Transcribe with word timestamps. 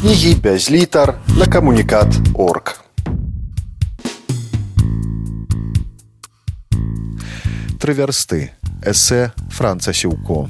кнігі 0.00 0.34
без 0.34 0.70
літар 0.70 1.14
на 1.38 1.44
камунікат 1.44 2.08
орг. 2.32 2.80
Тры 7.76 7.92
вярсты 7.98 8.38
эсэ 8.80 9.28
франца 9.52 9.92
сіўко. 9.92 10.48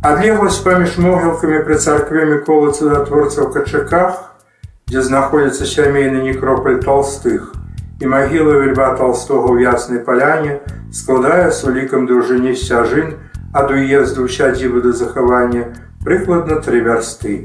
Адлегласць 0.00 0.62
паміж 0.64 0.96
могілкамі 0.96 1.60
пры 1.68 1.76
царкве 1.76 2.24
міколы 2.24 2.72
цудатворца 2.72 3.44
ў 3.44 3.52
качаках, 3.52 4.40
дзе 4.88 5.04
знаходзіцца 5.04 5.68
сямейны 5.68 6.24
некропаль 6.24 6.80
толстых 6.80 7.52
і 8.00 8.08
магілы 8.08 8.72
льва 8.72 8.96
толстого 8.96 9.52
ў 9.52 9.68
яснай 9.68 10.00
паляне 10.00 10.56
складае 10.88 11.52
з 11.52 11.68
улікам 11.68 12.08
дружыні 12.08 12.56
сцяжын 12.56 13.12
ад 13.52 13.76
уезду 13.76 14.24
ў 14.24 14.32
сядзібы 14.32 14.80
да 14.88 14.96
захавання 14.96 15.68
прыкладна 16.00 16.64
тры 16.64 16.80
вярсты. 16.80 17.44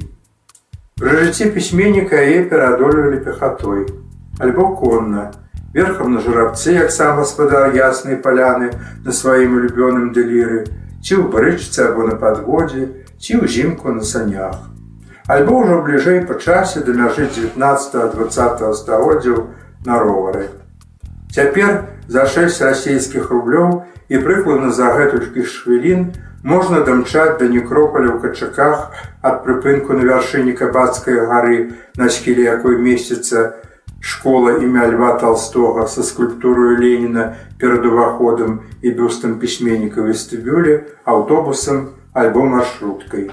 Пры 1.02 1.14
жыцці 1.18 1.48
пісьменніка 1.54 2.20
яе 2.22 2.42
пераадольвалі 2.50 3.20
пехатой, 3.26 3.88
альбо 4.38 4.66
конна, 4.78 5.32
верхам 5.74 6.14
на 6.14 6.22
журабцы, 6.22 6.76
як 6.76 6.92
сам 6.94 7.18
гаспадар 7.18 7.74
яснай 7.74 8.20
паляны 8.22 8.70
на 9.02 9.16
сваім 9.20 9.58
улюбёным 9.58 10.14
дэліры, 10.14 10.70
ці 11.02 11.18
ў 11.18 11.34
брычцы 11.34 11.90
або 11.90 12.06
на 12.06 12.14
падводзе, 12.22 12.86
ці 13.18 13.42
ўзімку 13.42 13.90
на 13.90 14.06
санях. 14.06 14.70
Альбо 15.26 15.66
ўжо 15.66 15.82
бліжэй 15.82 16.22
па 16.30 16.38
часе 16.38 16.86
да 16.86 16.94
мяжы 16.94 17.26
19-20 17.26 18.78
стагоддзяў 18.78 19.50
на 19.90 19.98
ровары. 19.98 20.46
Цяпер 21.34 21.84
за 22.08 22.28
6 22.30 22.62
расійскіх 22.62 23.32
рублёў 23.34 23.90
і 24.14 24.20
прыкладна 24.22 24.70
за 24.70 24.94
гэтулькі 24.94 25.42
хвілін 25.42 26.14
можна 26.46 26.86
дамчаць 26.86 27.42
да 27.42 27.50
некропаля 27.50 28.14
ў 28.14 28.22
качаках 28.22 28.94
ад 29.26 29.42
прыпынку 29.42 29.98
на 29.98 30.06
вяршыні 30.06 30.54
кабацкай 30.54 31.18
гары, 31.26 31.74
на 31.98 32.14
схіле 32.14 32.46
якой 32.46 32.78
месціцца 32.78 33.58
школа 33.98 34.62
імя 34.62 34.86
льва 34.94 35.18
толстога 35.18 35.88
са 35.88 36.06
скульптурою 36.06 36.78
Леніна 36.78 37.34
перад 37.58 37.86
уваходам 37.86 38.62
і 38.86 38.94
бюстам 38.94 39.40
пісьменніка 39.42 40.06
вестыбюле 40.06 40.86
аўтобусам 41.02 41.98
альбо 42.14 42.46
маршруткай. 42.46 43.32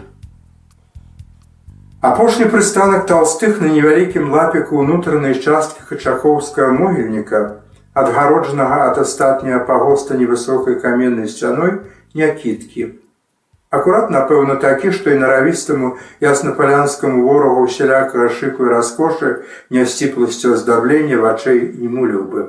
Апошні 2.01 2.49
прыстанак 2.49 3.05
толстых 3.05 3.61
на 3.61 3.69
невялікім 3.69 4.33
лапіку 4.33 4.81
ўнутранай 4.81 5.37
часткі 5.37 5.85
хачахоўскага 5.85 6.73
могільніка, 6.73 7.60
адгароджанага 7.95 8.91
ад 8.91 8.99
астатняга 9.03 9.65
пагоста 9.67 10.17
невысокай 10.17 10.81
каменнай 10.81 11.29
сцяной 11.29 11.81
някіткі. 12.15 13.01
Акурат, 13.71 14.11
напэўна, 14.11 14.57
такі, 14.59 14.91
што 14.91 15.15
і 15.15 15.19
наравістаму 15.23 15.97
яснапалянскаму 16.19 17.23
ворогу 17.23 17.67
усялякага 17.71 18.27
шыку 18.35 18.67
і 18.67 18.73
раскошы 18.75 19.47
нясціпласцю 19.71 20.59
аздаблення 20.59 21.23
вачэй 21.23 21.79
не 21.79 21.87
муліў 21.87 22.25
бы. 22.33 22.43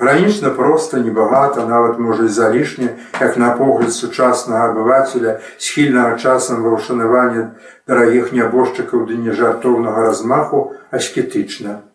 Гранічна 0.00 0.50
проста 0.56 1.04
небагата, 1.04 1.66
нават 1.68 1.98
можа 1.98 2.24
і 2.24 2.32
залішне, 2.32 2.88
як 3.20 3.36
на 3.36 3.52
погляд 3.60 3.92
сучаснага 3.92 4.72
абывацеля, 4.72 5.38
схільнага 5.58 6.16
часам 6.16 6.64
ва 6.64 6.80
ўшанаванне 6.80 7.44
дарагіх 7.86 8.32
нябожчыкаў 8.32 9.04
ды 9.12 9.20
нежартоўнага 9.20 10.08
размаху 10.08 10.72
аскетычна. 10.90 11.91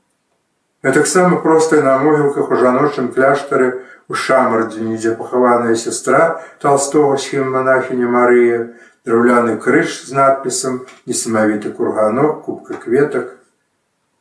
Гэтаксама 0.87 1.41
проста 1.43 1.81
на 1.83 1.97
могілках 1.99 2.47
у 2.47 2.55
жаночым 2.55 3.07
кляштары 3.11 3.65
у 4.07 4.15
шамардзіне, 4.15 4.95
дзе 4.95 5.11
пахаваная 5.19 5.75
сястра 5.75 6.39
толстого 6.63 7.17
схем 7.19 7.49
монахіня 7.51 8.07
Марыя, 8.07 8.59
драўляны 9.03 9.57
крыж 9.59 9.97
з 10.07 10.15
надпісам 10.15 10.77
несамавіты 11.03 11.73
курганок, 11.75 12.45
кубка 12.45 12.79
кветак. 12.79 13.35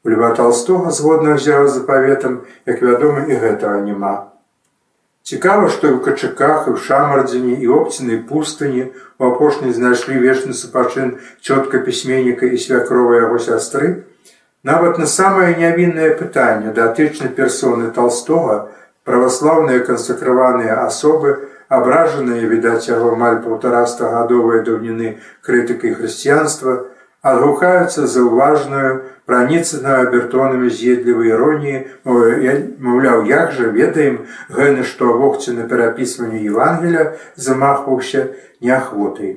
У 0.03 0.11
льва 0.11 0.33
толстого 0.35 0.91
згодна 0.91 1.39
ўзяў 1.39 1.71
запаветам, 1.71 2.43
як 2.67 2.83
вядома 2.83 3.23
і 3.31 3.39
гэтага 3.47 3.87
няма. 3.87 4.35
Цікава, 5.23 5.71
што 5.71 5.87
і 5.87 5.95
ў 5.95 6.03
качаках 6.03 6.67
і 6.67 6.75
ў 6.75 6.83
шамардзіне 6.83 7.63
і 7.63 7.71
опцінай 7.79 8.19
пустыні 8.27 8.91
у 9.23 9.31
апошняй 9.31 9.71
знайшлі 9.71 10.19
вечны 10.19 10.51
супачын 10.51 11.15
цётка 11.47 11.79
пісьменніка 11.79 12.51
і 12.51 12.59
свякрова 12.59 13.23
яго 13.23 13.39
сястры. 13.39 14.03
Нават 14.67 14.99
на 14.99 15.07
самае 15.07 15.55
нявіннае 15.59 16.09
пытанне 16.19 16.73
датычнай 16.75 17.29
персоны 17.35 17.91
толстого, 17.99 18.57
праваслаўныя 19.07 19.85
кансакраваныя 19.87 20.79
асобы, 20.85 21.35
абражаныя 21.71 22.49
відаць 22.51 22.89
яго 22.91 23.13
амаль 23.15 23.39
паўтарастагадовыя 23.45 24.65
даўніны 24.67 25.13
крытыкай 25.47 25.95
хрысціянства, 25.95 26.75
адгукаюцца 27.23 28.11
за 28.11 28.27
ўважную 28.27 28.91
праніцаную 29.31 30.03
абертонамі 30.03 30.75
з'едлівай 30.75 31.31
іроніі, 31.39 31.79
маўляў, 32.07 33.23
як 33.31 33.55
жа 33.55 33.71
ведаем 33.71 34.21
гэны, 34.51 34.83
што 34.83 35.15
вогці 35.23 35.55
на 35.63 35.71
перапісванне 35.71 36.43
Евангеля 36.43 37.13
замахваўся 37.39 38.31
неахвотай. 38.59 39.37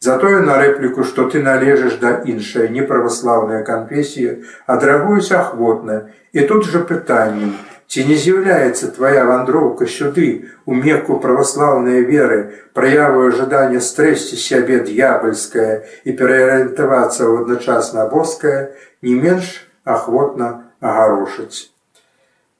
Затое 0.00 0.40
на 0.40 0.56
рэпліку, 0.56 1.04
што 1.04 1.28
ты 1.32 1.42
належыш 1.44 1.98
да 2.00 2.12
іншай 2.24 2.70
неправаслаўнай 2.76 3.64
канфесіі, 3.64 4.38
адрагуюць 4.66 5.32
ахвотна, 5.36 5.98
і 6.32 6.46
тут 6.48 6.64
жа 6.64 6.80
пытаннем, 6.88 7.52
Ці 7.90 8.02
не 8.06 8.16
з'яўляецца 8.22 8.88
твоя 8.96 9.22
вандроўка 9.26 9.86
сюды 9.90 10.26
у 10.64 10.76
мекку 10.82 11.16
праваслаўнай 11.24 12.04
веры, 12.10 12.36
праявую 12.78 13.32
жаданне 13.38 13.80
стрэсці 13.86 14.38
сябе 14.38 14.78
д'ябальская 14.86 15.72
і 16.06 16.14
пераарыентавацца 16.20 17.26
ў 17.26 17.42
адначасна 17.42 18.06
боская, 18.14 18.60
не 19.02 19.18
менш 19.18 19.50
ахвотна 19.82 20.52
агарошыць. 20.78 21.74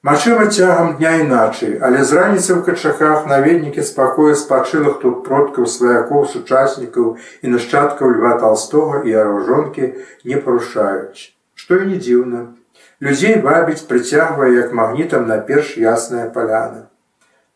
Мачыма 0.03 0.47
цягам 0.49 0.95
дня 0.97 1.11
іначай, 1.23 1.75
але 1.77 2.01
з 2.01 2.17
раніцы 2.17 2.57
ў 2.57 2.61
качаках 2.65 3.27
наведнікі 3.29 3.85
спакою 3.85 4.33
спачылых 4.33 4.97
тут 5.03 5.21
продкаў 5.27 5.67
сваякоў 5.69 6.25
сучаснікаў 6.31 7.11
і 7.45 7.53
нашчадкаў 7.53 8.15
льва 8.17 8.33
толстого 8.41 9.03
і 9.05 9.13
аружонкі 9.25 9.93
не 10.25 10.41
парушаюць. 10.41 11.29
Што 11.53 11.77
і 11.77 11.93
не 11.93 12.01
дзіўна, 12.01 12.41
Людзей 13.01 13.39
вабіць 13.41 13.87
прыцягвае 13.89 14.51
як 14.53 14.73
магнітам 14.77 15.25
на 15.27 15.37
перш 15.45 15.77
ясная 15.81 16.27
паляна. 16.29 16.83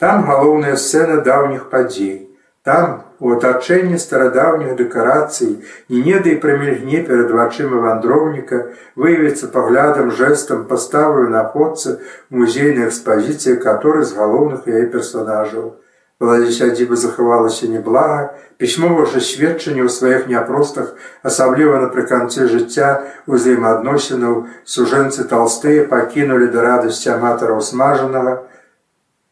Там 0.01 0.25
галоўная 0.25 0.73
сцэна 0.73 1.22
даўніх 1.27 1.69
падзей. 1.69 2.29
Там 2.66 3.04
у 3.19 3.31
атачэнні 3.35 3.97
старадаўніх 4.01 4.75
дэкарацый 4.79 5.51
і 5.89 6.01
недай 6.07 6.35
прамільгне 6.43 7.01
перад 7.07 7.31
вачыма 7.31 7.79
вандроўніка 7.85 8.59
выявіцца 8.99 9.47
паглядам 9.55 10.11
жэсам 10.11 10.65
паставаю 10.71 11.29
на 11.29 11.43
ходцы 11.53 11.99
музейнай 12.29 12.87
экспазіцыі, 12.89 13.61
каторы 13.63 14.03
з 14.03 14.15
галоўных 14.19 14.67
яе 14.67 14.85
персонажаў. 14.91 15.73
Владзе 16.19 16.51
сядзібы 16.55 16.95
захавалася 16.95 17.67
неблага, 17.67 18.35
пісьмова 18.59 19.03
жа 19.03 19.19
сведчанне 19.19 19.83
ў 19.83 19.91
сваіх 19.91 20.27
няпростах, 20.31 20.95
асабліва 21.23 21.81
напрыканцы 21.83 22.47
жыцця 22.51 23.03
ўзаемаадносінаў 23.27 24.47
сужэнцы 24.63 25.27
толстыя 25.27 25.83
пакінулі 25.91 26.47
да 26.55 26.63
радасці 26.67 27.11
аматараў 27.19 27.59
смажанага 27.59 28.39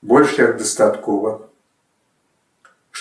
больш 0.03 0.35
як 0.43 0.59
дастаткова 0.59 1.39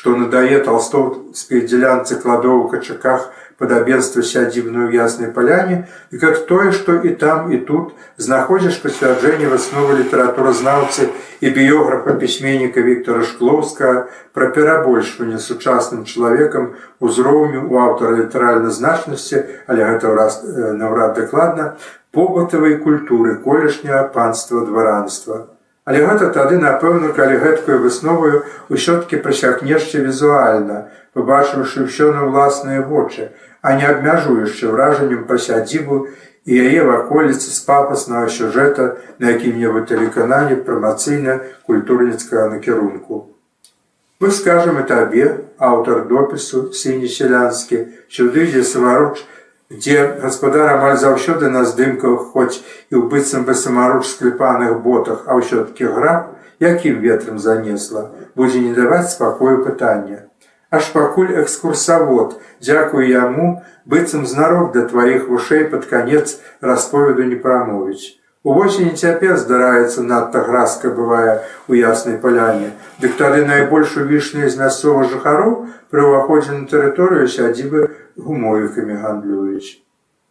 што 0.03 0.17
надае 0.19 0.59
толстоўскай 0.67 1.61
дзялянцы 1.63 2.17
кладоў 2.23 2.63
у 2.63 2.71
качаках 2.71 3.27
падабенства 3.63 4.25
сядзібную 4.27 4.87
яснай 4.91 5.31
паляне 5.37 5.77
і 6.11 6.19
как 6.23 6.41
тое 6.49 6.73
што 6.79 6.97
і 7.07 7.13
там 7.21 7.53
і 7.55 7.61
тут 7.69 7.93
знаходзіш 8.27 8.81
пацвярджэнне 8.83 9.53
высновы 9.53 10.01
літаратуразнаўцы 10.01 11.07
і 11.39 11.55
біёграфа 11.55 12.17
пісьменніка 12.19 12.83
Віктора 12.83 13.23
шклоўска 13.31 13.95
пра 14.35 14.51
перабольшванне 14.59 15.39
сучасным 15.39 16.03
чалавекам 16.03 16.69
узроўню 16.99 17.62
у 17.71 17.79
аўтара 17.87 18.19
літаральна 18.19 18.75
значнасці 18.75 19.47
але 19.71 19.87
гэта 19.87 20.19
раз 20.19 20.43
наўрад 20.82 21.15
дакладна 21.23 21.73
побытавай 22.11 22.79
культуры 22.82 23.38
колішняга 23.47 24.09
панства 24.19 24.67
дваранства 24.67 25.44
Але 25.84 26.02
гэта 26.06 26.31
тады, 26.34 26.58
напэўна, 26.62 27.11
калі 27.14 27.38
гэткую 27.43 27.79
высноваю 27.82 28.43
ўсё-ткі 28.70 29.19
прысягнешце 29.25 30.02
візуальна, 30.06 30.87
пабачыўшы 31.14 31.87
ўсё 31.90 32.12
на 32.14 32.29
ўласныя 32.31 32.87
вочы, 32.87 33.34
а 33.62 33.75
не 33.75 33.88
абмяжуючы 33.88 34.70
ўражаннем 34.70 35.26
па 35.26 35.38
сядзібу 35.43 36.06
і 36.46 36.62
яе 36.69 36.87
ваколіцы 36.87 37.50
з 37.50 37.58
папаснага 37.67 38.31
сюжэта 38.31 38.87
на 39.19 39.34
якім-небудзь 39.34 39.90
тэлеканале 39.90 40.62
прамацыйна 40.62 41.38
культурніцкага 41.67 42.49
накірунку. 42.55 43.35
Мы 44.23 44.31
скажам 44.31 44.78
і 44.78 44.87
табе, 44.87 45.50
аўтар 45.58 46.06
допісу 46.06 46.70
сіні 46.70 47.11
сялянскі, 47.11 48.06
сюды 48.06 48.46
дзе 48.46 48.62
самаруч, 48.62 49.19
дзе 49.79 50.19
гаспадар 50.23 50.75
амаль 50.75 50.99
заўсёды 51.01 51.49
на 51.53 51.65
здымках 51.65 52.33
хоць 52.33 52.61
і 52.91 52.95
ў 52.99 53.09
быццам 53.13 53.47
бы 53.49 53.55
самаруч 53.55 54.05
склепаных 54.11 54.83
ботах, 54.85 55.25
а 55.27 55.39
ўсё-ткі 55.41 55.93
граб, 55.97 56.35
якім 56.61 57.01
ветрам 57.01 57.39
занесла, 57.39 58.11
будзе 58.37 58.61
не 58.61 58.75
даваць 58.77 59.13
спакою 59.17 59.65
пытання. 59.65 60.29
аж 60.73 60.89
пакуль 60.93 61.37
экскурсавод, 61.37 62.41
дзякуй 62.61 63.11
яму, 63.13 63.63
быццам 63.85 64.25
знарок 64.27 64.73
да 64.73 64.87
тваіх 64.89 65.29
вушэй 65.29 65.69
пад 65.69 65.85
канец 65.85 66.41
расповеду 66.61 67.29
не 67.29 67.37
прамовіць. 67.37 68.17
Увосень 68.43 68.97
цяпер 68.97 69.37
здараецца 69.37 70.03
надта 70.03 70.41
гразка 70.47 70.89
бывае 70.91 71.45
у 71.69 71.77
яснай 71.79 72.17
паляне. 72.23 72.73
Дык 73.05 73.21
тады 73.21 73.45
найбольш 73.47 73.99
увішныя 74.01 74.49
з 74.49 74.59
мясцовых 74.59 75.13
жыхароў 75.13 75.53
пры 75.93 76.09
ўваходзе 76.09 76.57
на 76.57 76.65
тэрыторыю 76.73 77.29
сядзібы 77.29 77.85
гумовікамі 78.17 78.94
гандлююць. 78.94 79.82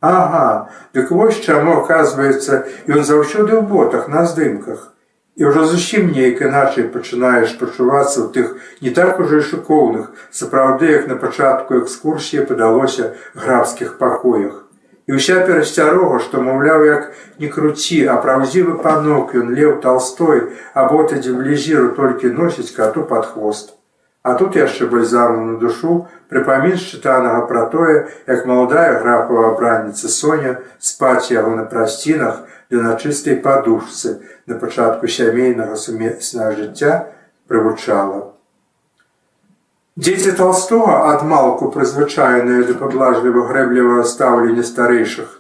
Ага, 0.02 0.70
дык 0.94 1.12
вось 1.12 1.42
чаму 1.46 1.78
оказывается 1.82 2.66
ён 2.90 3.06
заўсёды 3.06 3.54
ў 3.54 3.62
ботах 3.62 4.08
на 4.10 4.26
здымках. 4.26 4.94
І 5.38 5.46
ўжо 5.46 5.66
зусім 5.70 6.10
неяк 6.14 6.42
іначай 6.42 6.90
пачынаеш 6.94 7.54
пачувацца 7.60 8.18
ў 8.22 8.28
тых 8.34 8.48
не 8.82 8.90
так 8.98 9.22
ужо 9.22 9.40
і 9.42 9.46
шыкоўных, 9.46 10.10
сапраўды 10.40 10.90
як 10.92 11.06
на 11.08 11.16
пачатку 11.22 11.78
экскурсіі 11.82 12.46
падалося 12.50 13.14
графскіх 13.38 13.98
пакоях. 14.02 14.66
І 15.10 15.18
ўся 15.18 15.42
перасцярога, 15.46 16.18
што 16.26 16.42
маўляў, 16.46 16.86
як 16.86 17.14
не 17.38 17.50
круці, 17.54 18.02
а 18.10 18.18
праўдзівы 18.26 18.78
панок 18.82 19.34
ён 19.38 19.54
леў 19.58 19.78
талстой, 19.86 20.50
а 20.74 20.86
боты 20.90 21.22
дзе 21.22 21.34
блізіру 21.38 21.94
толькі 21.98 22.34
носіць 22.38 22.74
кату 22.74 23.06
пад 23.06 23.30
хвост. 23.34 23.74
А 24.24 24.36
тут 24.38 24.56
яшчэ 24.56 24.86
бальзаму 24.86 25.46
на 25.46 25.54
душу 25.58 26.06
прыпамін 26.30 26.78
чытанага 26.78 27.46
пра 27.50 27.66
тое, 27.74 27.94
як 28.28 28.46
маладая 28.46 29.00
графава 29.02 29.48
абранніца 29.52 30.12
Соня 30.14 30.60
спаць 30.78 31.34
яго 31.34 31.56
на 31.58 31.66
прасцінах 31.72 32.44
ды 32.70 32.82
на 32.84 32.94
чыстай 33.02 33.40
падушцы 33.48 34.20
на 34.46 34.60
пачатку 34.62 35.10
сямейнага 35.10 35.76
сумеснага 35.76 36.54
жыцця 36.60 36.92
прывучала. 37.50 38.38
Дзеці 39.98 40.38
толстога 40.38 41.00
адмалку 41.16 41.72
прызвычайныя 41.74 42.68
да 42.70 42.78
паблажліва 42.78 43.48
грэблівага 43.50 44.06
стаўлення 44.14 44.64
старэйшых 44.70 45.34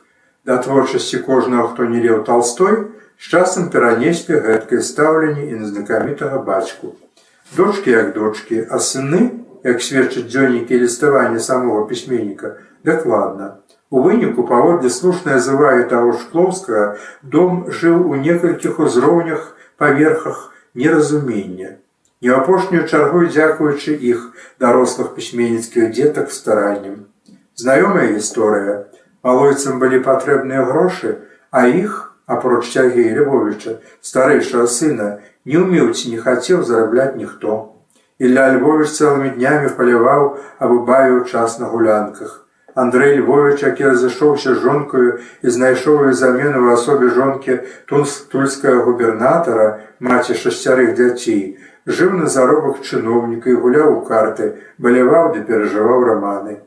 да 0.43 0.57
творчасці 0.57 1.21
кожнага, 1.29 1.69
хто 1.69 1.85
не 1.85 2.01
леў 2.01 2.25
толстой, 2.25 2.89
з 3.21 3.29
часам 3.29 3.69
перанеслі 3.69 4.41
гэткае 4.41 4.81
стаўленне 4.81 5.53
і 5.53 5.61
на 5.61 5.69
знакамітага 5.69 6.41
бацьку 6.49 6.97
дочки 7.55 7.89
як 7.89 8.13
дочки, 8.13 8.67
а 8.69 8.79
сыны, 8.79 9.43
як 9.63 9.81
сведчаць 9.81 10.27
дзённікі 10.31 10.79
ліставання 10.79 11.39
самого 11.39 11.85
пісьменніка, 11.85 12.57
дакладна. 12.83 13.57
У 13.89 14.01
выніку 14.01 14.47
паводле 14.47 14.89
слушная 14.89 15.37
зывае 15.39 15.83
таго 15.91 16.13
шклоўскага 16.15 16.97
дом 17.21 17.67
жыў 17.67 18.07
у 18.07 18.15
некалькіх 18.15 18.79
узроўнях 18.79 19.55
паверхах 19.77 20.53
неразумення. 20.73 21.77
Не 22.21 22.29
апошнюю 22.29 22.87
чаргу 22.87 23.25
дзякуючы 23.25 23.97
іх 23.97 24.31
дарослых 24.59 25.11
пісьменніцкіх 25.15 25.91
дзетак 25.91 26.31
стараннем. 26.31 27.11
Знаёмая 27.57 28.13
гісторыя, 28.15 28.87
малойцам 29.23 29.79
былі 29.83 29.99
патрэбныя 30.05 30.63
грошы, 30.63 31.27
а 31.51 31.67
іх, 31.67 32.15
апроч 32.25 32.71
Сергея 32.71 33.11
Львовича, 33.17 33.81
старэйшага 33.99 34.67
сына, 34.67 35.19
не 35.45 35.57
умеў 35.57 35.93
ці 35.93 36.11
не 36.13 36.19
хацеў 36.21 36.63
зарабляць 36.63 37.15
ніхто. 37.15 37.75
Ілля 38.21 38.51
Львович 38.53 38.93
цэлымі 38.93 39.33
днямі 39.37 39.73
паляваў 39.77 40.37
або 40.59 40.85
бавіў 40.85 41.25
час 41.25 41.57
на 41.59 41.65
гулянках. 41.73 42.41
Андрей 42.75 43.17
Львович, 43.19 43.63
які 43.63 43.83
разышоўся 43.83 44.53
жонкаю 44.55 45.19
і 45.41 45.49
знайшоў 45.49 46.13
замену 46.13 46.63
ў 46.63 46.77
асобе 46.77 47.09
жонкі 47.09 47.59
тульскага 47.89 48.85
губернатара, 48.85 49.81
маці 49.99 50.37
шасцярых 50.37 50.95
дзяцей, 50.95 51.59
жыў 51.85 52.15
на 52.15 52.31
заробах 52.31 52.79
чыноўніка 52.85 53.51
і 53.51 53.59
гуляў 53.59 53.97
у 53.97 54.01
карты, 54.07 54.55
баляваў 54.77 55.33
ды 55.35 55.43
перажываў 55.43 56.05
раманы. 56.07 56.61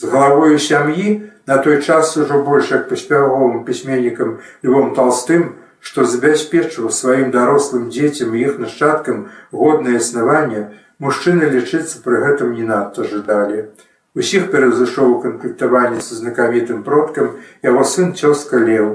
З 0.00 0.08
галавою 0.08 0.56
сям'і 0.56 1.28
на 1.46 1.58
той 1.58 1.82
час 1.82 2.16
ужо 2.16 2.40
больш 2.40 2.70
як 2.70 2.88
паспяговым 2.88 3.64
пісьменнікам 3.64 4.38
Львом 4.62 4.94
толстым, 4.94 5.59
што 5.80 6.04
забяспечваў 6.04 6.92
сваім 6.92 7.30
дарослым 7.34 7.88
дзецям 7.90 8.34
і 8.36 8.44
іх 8.46 8.58
нашчадкам 8.62 9.28
годнае 9.50 9.96
існаванне, 9.98 10.64
мужчыны 11.00 11.48
лічыцца 11.54 12.04
пры 12.04 12.20
гэтым 12.24 12.52
не 12.56 12.66
надта 12.68 13.04
жадалі. 13.04 13.68
Усіх 14.14 14.50
перазышоў 14.52 15.12
у 15.16 15.20
канфліктаванні 15.22 16.02
са 16.04 16.18
знакамітым 16.18 16.82
продкам 16.82 17.38
яго 17.62 17.84
сын 17.86 18.12
цёзка 18.12 18.58
леў. 18.58 18.90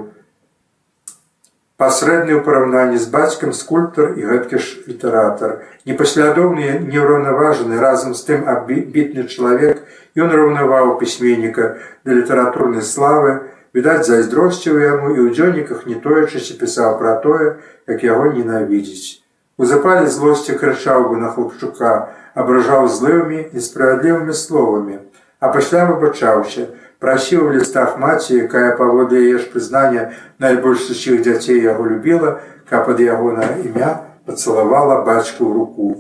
Пасрэдны 1.82 2.36
ў 2.36 2.42
параўнанні 2.44 3.00
з 3.04 3.10
бацькам 3.12 3.52
скульптар 3.52 4.14
і 4.20 4.28
гэткі 4.28 4.60
ж 4.60 4.84
літаратар. 4.88 5.58
Непаслядоўны 5.90 6.80
неўраўнаважаны 6.88 7.80
разам 7.80 8.14
з 8.16 8.24
тым 8.28 8.46
абітны 8.48 9.26
чалавек, 9.28 9.82
ён 10.16 10.32
раўнаваў 10.32 10.96
пісьменніка 11.02 11.76
да 12.06 12.16
літаратурнай 12.16 12.84
славы, 12.84 13.34
відаць 13.76 14.08
зайздросціў 14.08 14.80
яму 14.80 15.12
і 15.12 15.20
ў 15.20 15.36
дзённіках 15.36 15.84
не 15.92 16.00
тоячыся 16.00 16.56
пісаў 16.60 16.96
пра 17.02 17.20
тое, 17.20 17.60
як 17.92 18.04
яго 18.08 18.32
ненавідзець. 18.32 19.20
У 19.60 19.68
запале 19.68 20.08
злосці 20.08 20.56
крычаў 20.62 21.10
бы 21.12 21.20
на 21.20 21.32
хлопчука, 21.36 21.92
абражаў 22.36 22.88
злымі 22.88 23.44
і 23.52 23.60
справядлівымі 23.68 24.34
словамі, 24.36 25.00
а 25.40 25.52
пасля 25.52 25.86
выбачаўся, 25.92 26.68
прасіў 27.04 27.48
у 27.48 27.52
лістах 27.56 28.00
маці, 28.00 28.36
якая 28.48 28.76
паводле 28.80 29.22
яе 29.28 29.38
ж 29.44 29.52
прызнання 29.52 30.10
найбольш 30.40 30.88
сусіх 30.88 31.22
дзяцей 31.28 31.60
яго 31.64 31.88
любіла, 31.92 32.40
каб 32.70 32.90
ад 32.96 33.00
яго 33.04 33.32
на 33.36 33.48
імя 33.64 33.92
пацалавала 34.26 35.04
бацьку 35.08 35.52
руку. 35.54 35.96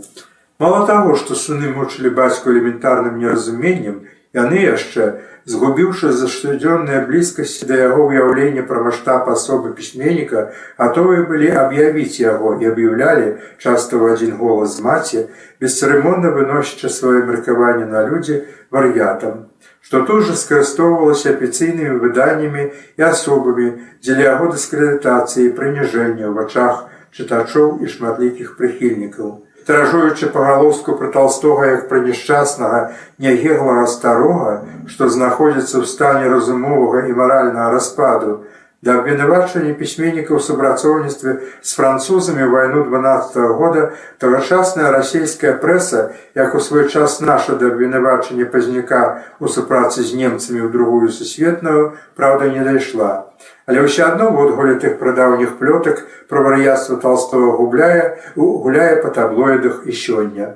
Мала 0.59 0.85
таго, 0.87 1.15
што 1.19 1.35
сыны 1.35 1.71
мучылі 1.75 2.15
бацьку 2.15 2.51
элементарным 2.51 3.19
неразуменнем, 3.19 4.07
яны 4.35 4.59
яшчэ, 4.67 5.05
згубіўшы 5.45 6.11
за 6.11 6.27
штодзённыя 6.33 7.05
блізкасці 7.07 7.67
да 7.69 7.77
яго 7.79 8.07
ўяўлення 8.09 8.65
пра 8.69 8.81
маштаб 8.87 9.29
асобы 9.29 9.71
пісьменніка, 9.77 10.49
гатовыя 10.81 11.23
былі 11.29 11.51
аб'явіць 11.63 12.19
яго 12.19 12.57
і 12.61 12.69
аб'яўлялі 12.73 13.27
часта 13.61 13.95
ў 14.01 14.17
адзін 14.17 14.35
голас 14.41 14.75
з 14.77 14.85
маці, 14.87 15.23
бесцырымонна 15.61 16.33
выносячы 16.33 16.89
сваё 16.89 17.23
меркаванне 17.29 17.85
на 17.93 18.03
людзі 18.09 18.41
вар'ятам, 18.73 19.47
што 19.85 20.01
тут 20.09 20.25
жа 20.27 20.35
скарыстоўвалася 20.41 21.37
афіцыйнымі 21.37 22.01
выданнямі 22.01 22.69
і 22.99 23.07
асобамі 23.13 23.71
дзеля 24.01 24.33
яго 24.33 24.51
дыскрэдытацыі 24.57 25.53
прыніжэння 25.55 26.25
ў 26.25 26.33
вачах 26.41 26.85
чытачоў 27.15 27.85
і 27.85 27.93
шматлікіх 27.93 28.57
прыхільнікаў 28.57 29.44
тыражуючы 29.65 30.29
пагалоску 30.33 30.95
пра 30.97 31.11
толстога 31.11 31.69
як 31.71 31.87
пра 31.89 32.01
несчаснага 32.05 32.93
нягеглага 33.17 33.85
старога, 33.89 34.53
што 34.87 35.09
знаходзіцца 35.09 35.81
ў 35.81 35.85
стане 35.89 36.29
разумовага 36.29 37.07
і 37.09 37.17
маральнага 37.17 37.71
распаду, 37.73 38.45
для 38.85 38.99
абвінавачання 39.01 39.73
пісьменніка 39.73 40.37
ў 40.37 40.39
супрацоўніцтве 40.45 41.31
з 41.65 41.71
французамі 41.73 42.45
вайну 42.53 42.83
12 42.85 43.37
-го 43.37 43.53
года 43.57 43.91
тагачасная 44.21 44.91
расійская 44.91 45.57
прэса, 45.57 46.13
як 46.35 46.55
у 46.55 46.59
свой 46.59 46.85
час 46.89 47.21
наша 47.21 47.55
да 47.55 47.73
абвінавачання 47.73 48.45
пазняка 48.45 49.25
ў 49.41 49.49
супрацы 49.49 50.05
з 50.05 50.13
немцамі 50.13 50.61
ў 50.61 50.69
другую 50.69 51.09
сусветную, 51.09 51.97
праўда 52.15 52.53
не 52.53 52.61
дайшла. 52.61 53.25
Але 53.65 53.81
ўсё 53.85 54.05
адно 54.13 54.29
водгуле 54.29 54.75
тых 54.81 54.99
прадаўніх 55.01 55.57
плётак 55.57 56.05
пра 56.29 56.41
вар'яцтва 56.45 56.97
толстого 57.01 57.57
губляе 57.57 58.21
гуляе 58.35 59.01
па 59.01 59.09
таблоідах 59.09 59.83
і 59.85 59.93
сёння. 59.93 60.53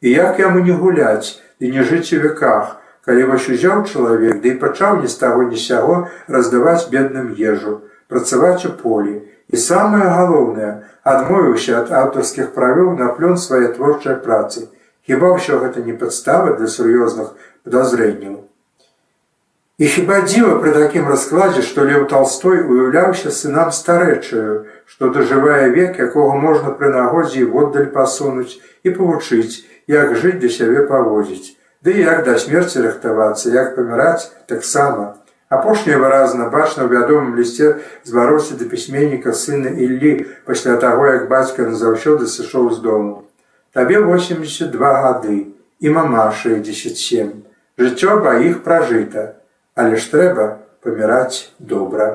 І 0.00 0.10
як 0.10 0.38
яму 0.42 0.60
не 0.66 0.72
гуляць 0.72 1.38
і 1.58 1.70
не 1.70 1.82
жыць 1.82 2.10
у 2.18 2.20
веках, 2.22 2.76
калі 3.06 3.30
ваш 3.30 3.48
узяў 3.48 3.86
чалавек, 3.86 4.42
ды 4.42 4.42
да 4.42 4.48
і 4.54 4.58
пачаў 4.62 4.98
ні 5.02 5.08
з 5.08 5.16
таго 5.22 5.46
ні 5.46 5.56
сяго 5.56 6.08
раздаваць 6.26 6.90
бедным 6.90 7.30
ежу, 7.38 7.80
працаваць 8.10 8.66
у 8.66 8.74
полі. 8.82 9.22
І 9.48 9.56
самае 9.56 10.10
галоўнае, 10.12 10.72
адмовіўся 11.02 11.78
ад 11.80 11.94
аўтарскіх 11.94 12.52
правёў 12.58 12.98
на 12.98 13.14
плён 13.14 13.38
свае 13.38 13.72
творчай 13.78 14.18
працы. 14.26 14.68
Хіба 15.06 15.32
ўсё 15.38 15.62
гэта 15.62 15.86
не 15.86 15.94
падстава 15.94 16.58
для 16.58 16.66
сур'ёзных 16.66 17.32
падазрэнняў. 17.64 18.47
І 19.78 19.86
хіба 19.86 20.16
дзіва 20.26 20.56
пры 20.58 20.72
такім 20.74 21.04
раскладзе, 21.06 21.62
што 21.62 21.84
Леў 21.86 22.08
Талстой 22.10 22.64
уяўляўся 22.66 23.30
сынам 23.30 23.68
старэчаю, 23.70 24.66
што 24.90 25.10
дажывае 25.14 25.70
век, 25.70 26.00
якога 26.02 26.34
можна 26.34 26.72
пры 26.80 26.90
нагодзе 26.90 27.44
і 27.44 27.50
воддаль 27.52 27.86
пасунуць 27.94 28.58
і 28.82 28.94
павучыць, 28.96 29.62
як 29.86 30.18
жыць 30.18 30.42
для 30.42 30.50
сябе 30.50 30.82
паводзіць. 30.90 31.54
Ды 31.86 31.94
як 31.94 32.26
да 32.26 32.34
смерці 32.42 32.82
рыхтавацца, 32.88 33.54
як 33.54 33.78
паміраць 33.78 34.26
таксама. 34.50 35.14
Апошняе 35.46 36.02
выразна 36.02 36.50
бачна 36.50 36.82
ў 36.82 36.98
вядомым 36.98 37.38
лісце 37.38 37.78
звароце 38.02 38.58
да 38.58 38.66
пісьменніка 38.66 39.30
сына 39.30 39.70
Іллі 39.70 40.26
пасля 40.42 40.74
таго, 40.82 41.06
як 41.06 41.30
бацька 41.30 41.70
назаўсёды 41.70 42.26
сышоў 42.26 42.74
з 42.74 42.82
дому. 42.82 43.30
Табе 43.70 44.02
82 44.02 44.74
гады 45.06 45.40
і 45.78 45.88
мама 45.94 46.32
67. 46.34 47.34
Жыццё 47.78 48.18
ба 48.26 48.42
іх 48.42 48.66
пражыта 48.66 49.37
але 49.78 49.96
ж 49.96 50.10
трэба 50.10 50.46
паміраць 50.82 51.54
добра. 51.58 52.06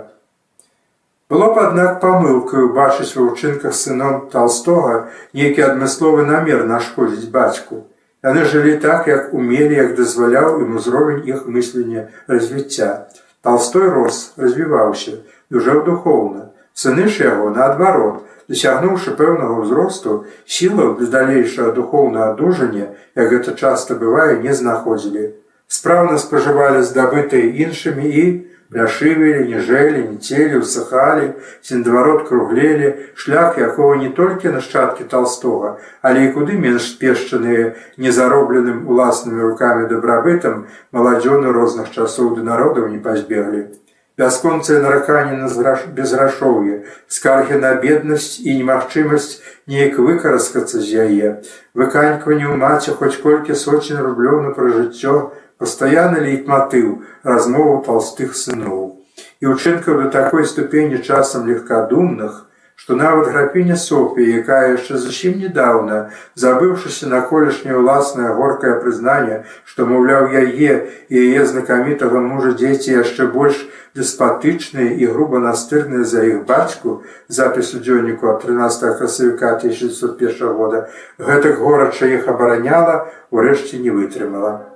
Было 1.32 1.48
б 1.56 1.62
аднак 1.66 2.02
памылкаю 2.04 2.70
бачыць 2.76 3.16
ва 3.16 3.30
ўчынках 3.32 3.76
сыном 3.80 4.18
толстога 4.34 4.96
нейкі 5.40 5.64
адмысловы 5.72 6.26
намер 6.28 6.66
нашкодзіць 6.72 7.32
бацьку. 7.32 7.86
Яны 8.28 8.44
жылі 8.52 8.74
так, 8.84 9.08
як 9.08 9.32
умелі, 9.38 9.80
як 9.80 9.96
дазваляў 10.00 10.60
ім 10.66 10.76
узровень 10.80 11.24
іх 11.32 11.48
мыслення 11.48 12.04
развіцця. 12.28 13.08
Толстой 13.44 13.88
рос, 13.96 14.20
развіваўся, 14.38 15.24
дужэў 15.52 15.84
духоўна. 15.88 16.52
Сыны 16.74 17.08
ж 17.08 17.24
яго 17.28 17.50
наадварот, 17.56 18.24
дасягнуўшы 18.52 19.16
пэўнага 19.20 19.60
ўзросту, 19.64 20.18
сілаў 20.46 20.96
для 21.00 21.08
далейшага 21.16 21.72
духоўнага 21.80 22.32
адужання, 22.36 22.92
як 23.16 23.32
гэта 23.36 23.56
часта 23.56 24.00
бывае, 24.00 24.40
не 24.44 24.54
знаходзілі. 24.56 25.26
Спраўна 25.74 26.18
спажывалі 26.22 26.82
здабытыя 26.86 27.50
іншымі 27.66 28.06
і, 28.24 28.26
Бляшывілі, 28.74 29.46
ніжэлі, 29.50 30.00
ніцелі, 30.12 30.62
усыхалі, 30.66 31.26
сендварот 31.62 32.24
круглелі, 32.28 32.90
шлях 33.14 33.58
якого 33.62 33.96
не 34.02 34.10
толькі 34.10 34.54
нашчадкі 34.54 35.06
толстога, 35.12 35.78
але 36.02 36.26
і 36.26 36.32
куды 36.38 36.58
менш 36.58 36.90
спешчаныя 36.96 37.74
незаробленым 38.02 38.90
уласнымі 38.90 39.46
рукамі 39.50 39.86
дабрабытам 39.94 40.66
маладзёны 40.90 41.54
розных 41.54 41.94
часоў 41.94 42.34
ды 42.38 42.46
народаў 42.50 42.90
не 42.90 42.98
пазбеглі. 42.98 43.70
Бясконцыя 44.18 44.82
нараканні 44.82 45.38
на 45.42 45.78
безграшоўе, 45.94 46.86
скаргі 47.08 47.62
на 47.62 47.74
беднасць 47.82 48.42
і 48.42 48.58
немагчымасць 48.58 49.42
неяк 49.66 49.98
выкараскацца 49.98 50.82
з 50.82 51.06
яе, 51.06 51.30
выканькванне 51.74 52.46
ў 52.46 52.58
маці 52.58 52.94
хоць 52.98 53.18
колькі 53.22 53.58
сотень 53.58 54.02
рублёў 54.02 54.42
на 54.46 54.52
пражыццё, 54.54 55.34
пастаянны 55.60 56.24
лейтматыў 56.26 57.04
размову 57.24 57.82
толстых 57.86 58.36
сыноў 58.36 59.04
і 59.44 59.52
учынкаў 59.52 60.02
да 60.02 60.10
такой 60.10 60.46
ступені 60.46 61.04
часам 61.04 61.48
легкадумных, 61.52 62.46
што 62.76 62.96
нават 62.96 63.28
графіня 63.32 63.76
Софія, 63.76 64.40
якая 64.40 64.74
яшчэ 64.74 64.98
зусім 64.98 65.38
недаўна, 65.40 66.10
забыўшыся 66.40 67.12
на 67.12 67.22
колішняе 67.28 67.78
ўласнае 67.78 68.34
горкае 68.40 68.74
прызнанне, 68.82 69.44
што 69.64 69.86
маўляў 69.86 70.32
яе 70.32 70.74
і 71.12 71.22
яе 71.28 71.46
знакамітага 71.46 72.24
мужа 72.24 72.56
дзеці 72.58 72.98
яшчэ 72.98 73.30
больш 73.36 73.62
деспатычныя 73.96 74.98
і 74.98 75.12
груба 75.14 75.40
настырныя 75.40 76.04
за 76.04 76.26
іх 76.26 76.44
бацьку 76.50 77.04
запіс 77.28 77.76
у 77.78 77.84
дзённіку 77.86 78.34
ад 78.34 78.44
13 78.48 78.98
красавіка 78.98 79.56
1901 79.62 80.60
года, 80.60 80.88
гэтак 81.20 81.60
горача 81.60 82.10
іх 82.10 82.28
абараняла, 82.28 83.12
урэшце 83.30 83.78
не 83.78 83.92
вытрымала. 83.92 84.73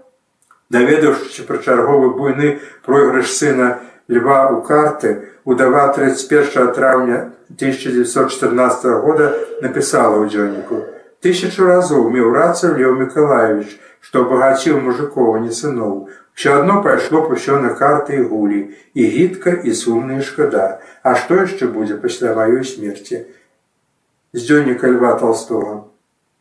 Даведаўшыся 0.70 1.48
пра 1.48 1.58
чарговы 1.64 2.12
буйны 2.18 2.60
пройгрыш 2.84 3.32
сына 3.32 3.80
льва 4.12 4.52
ў 4.52 4.62
карты, 4.68 5.32
удава 5.48 5.88
31 5.96 6.74
траўня 6.76 7.32
1914 7.56 8.86
года 9.00 9.32
напісала 9.64 10.20
ў 10.20 10.28
дзённіку: 10.28 10.84
Тысячу 11.24 11.68
разоў 11.72 12.12
меў 12.12 12.36
рацыў 12.36 12.76
Леў 12.76 13.00
Миколаевич, 13.00 13.80
што 14.04 14.28
абагаціў 14.28 14.84
мужикова 14.84 15.40
не 15.40 15.56
сыноў. 15.56 16.12
Усё 16.38 16.60
адно 16.60 16.84
пайшло 16.84 17.24
б 17.26 17.34
усё 17.40 17.60
на 17.64 17.72
карты 17.74 18.20
і 18.20 18.28
гулі, 18.30 18.60
і 18.94 19.04
гідка 19.08 19.52
і 19.64 19.74
сумная 19.74 20.22
шкада. 20.22 20.80
А 21.02 21.16
што 21.16 21.40
яшчэ 21.48 21.72
будзе 21.72 21.96
пасля 21.98 22.36
маёй 22.36 22.68
смерці? 22.68 23.24
З 24.34 24.40
дзённіка 24.44 24.92
льва 24.92 25.16
толстого 25.16 25.90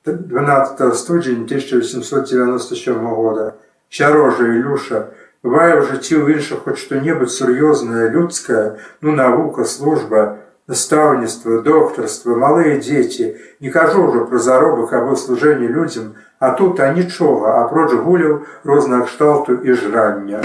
12 0.04 0.94
студзень 0.94 1.46
1897 1.46 3.06
года. 3.14 3.54
Сярожа 3.90 4.44
Ілюша, 4.44 5.12
бывае 5.42 5.78
ў 5.78 5.82
жыцці 5.90 6.14
ў 6.20 6.38
іншых 6.38 6.66
хоць 6.66 6.80
што-небудзь 6.82 7.38
сур'ёзнае 7.38 8.10
людскае, 8.10 8.78
ну 9.00 9.14
навука, 9.14 9.64
служба, 9.64 10.42
настаўніцтва, 10.66 11.62
доктарства, 11.62 12.34
малыя 12.34 12.78
дзеці, 12.82 13.34
не 13.60 13.70
кажу 13.70 14.06
ўжо 14.10 14.26
пра 14.26 14.42
заробак 14.42 14.92
або 14.98 15.14
служэнне 15.14 15.70
людзям, 15.70 16.14
а 16.38 16.50
тут 16.50 16.80
а 16.80 16.92
нічога, 16.92 17.62
апроч 17.62 17.94
гуляў 17.94 18.42
рознага 18.64 19.06
кшталту 19.06 19.54
і 19.62 19.72
жрання. 19.72 20.42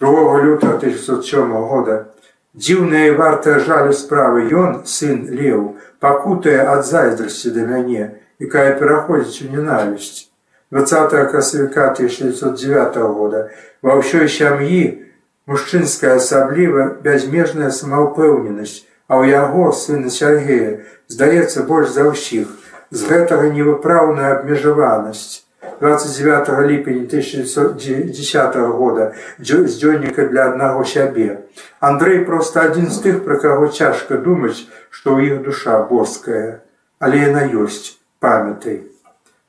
2 0.00 0.42
люта 0.42 0.74
1907 0.78 1.52
года 1.70 2.06
дзіўная 2.54 3.06
і 3.10 3.16
вартая 3.18 3.58
жалю 3.58 3.92
справы 3.92 4.50
ён, 4.50 4.82
сын 4.84 5.26
леў, 5.30 5.78
пакутае 6.00 6.58
ад 6.62 6.86
зайздрасці 6.86 7.54
да 7.54 7.66
мяне, 7.66 8.10
якая 8.38 8.74
пераходзіць 8.78 9.48
у 9.48 9.52
ненавісць. 9.56 10.31
20 10.72 11.30
красавіка 11.30 11.92
1909 11.92 12.96
года 12.96 13.50
ва 13.84 14.00
ўсёй 14.00 14.24
сям'і 14.24 15.04
мужчынская 15.44 16.16
асабліва 16.16 16.96
бязмежная 17.04 17.68
самаўпэўненасць, 17.68 18.88
а 19.04 19.20
ў 19.20 19.36
яго 19.36 19.68
сына 19.76 20.08
Сергея 20.08 20.80
здаецца 21.12 21.68
больш 21.68 21.92
за 21.92 22.08
ўсіх 22.08 22.48
з 22.88 23.00
гэтага 23.04 23.52
невыпраўная 23.52 24.40
абмежаванасць. 24.40 25.44
29 25.84 26.48
ліпеня 26.70 27.04
1910 27.04 28.56
года 28.72 29.12
з 29.36 29.76
дзённіка 29.76 30.24
для 30.32 30.48
аднаго 30.54 30.88
сябе. 30.88 31.44
Андрэй 31.84 32.24
проста 32.24 32.64
адзін 32.70 32.88
з 32.88 32.96
тых, 33.04 33.20
пра 33.28 33.36
каго 33.36 33.68
цяжка 33.68 34.16
думаць, 34.16 34.64
што 34.88 35.20
ў 35.20 35.36
іх 35.36 35.44
душа 35.44 35.84
боская, 35.84 36.64
але 36.96 37.28
яна 37.28 37.44
ёсць 37.50 38.00
памятай. 38.24 38.91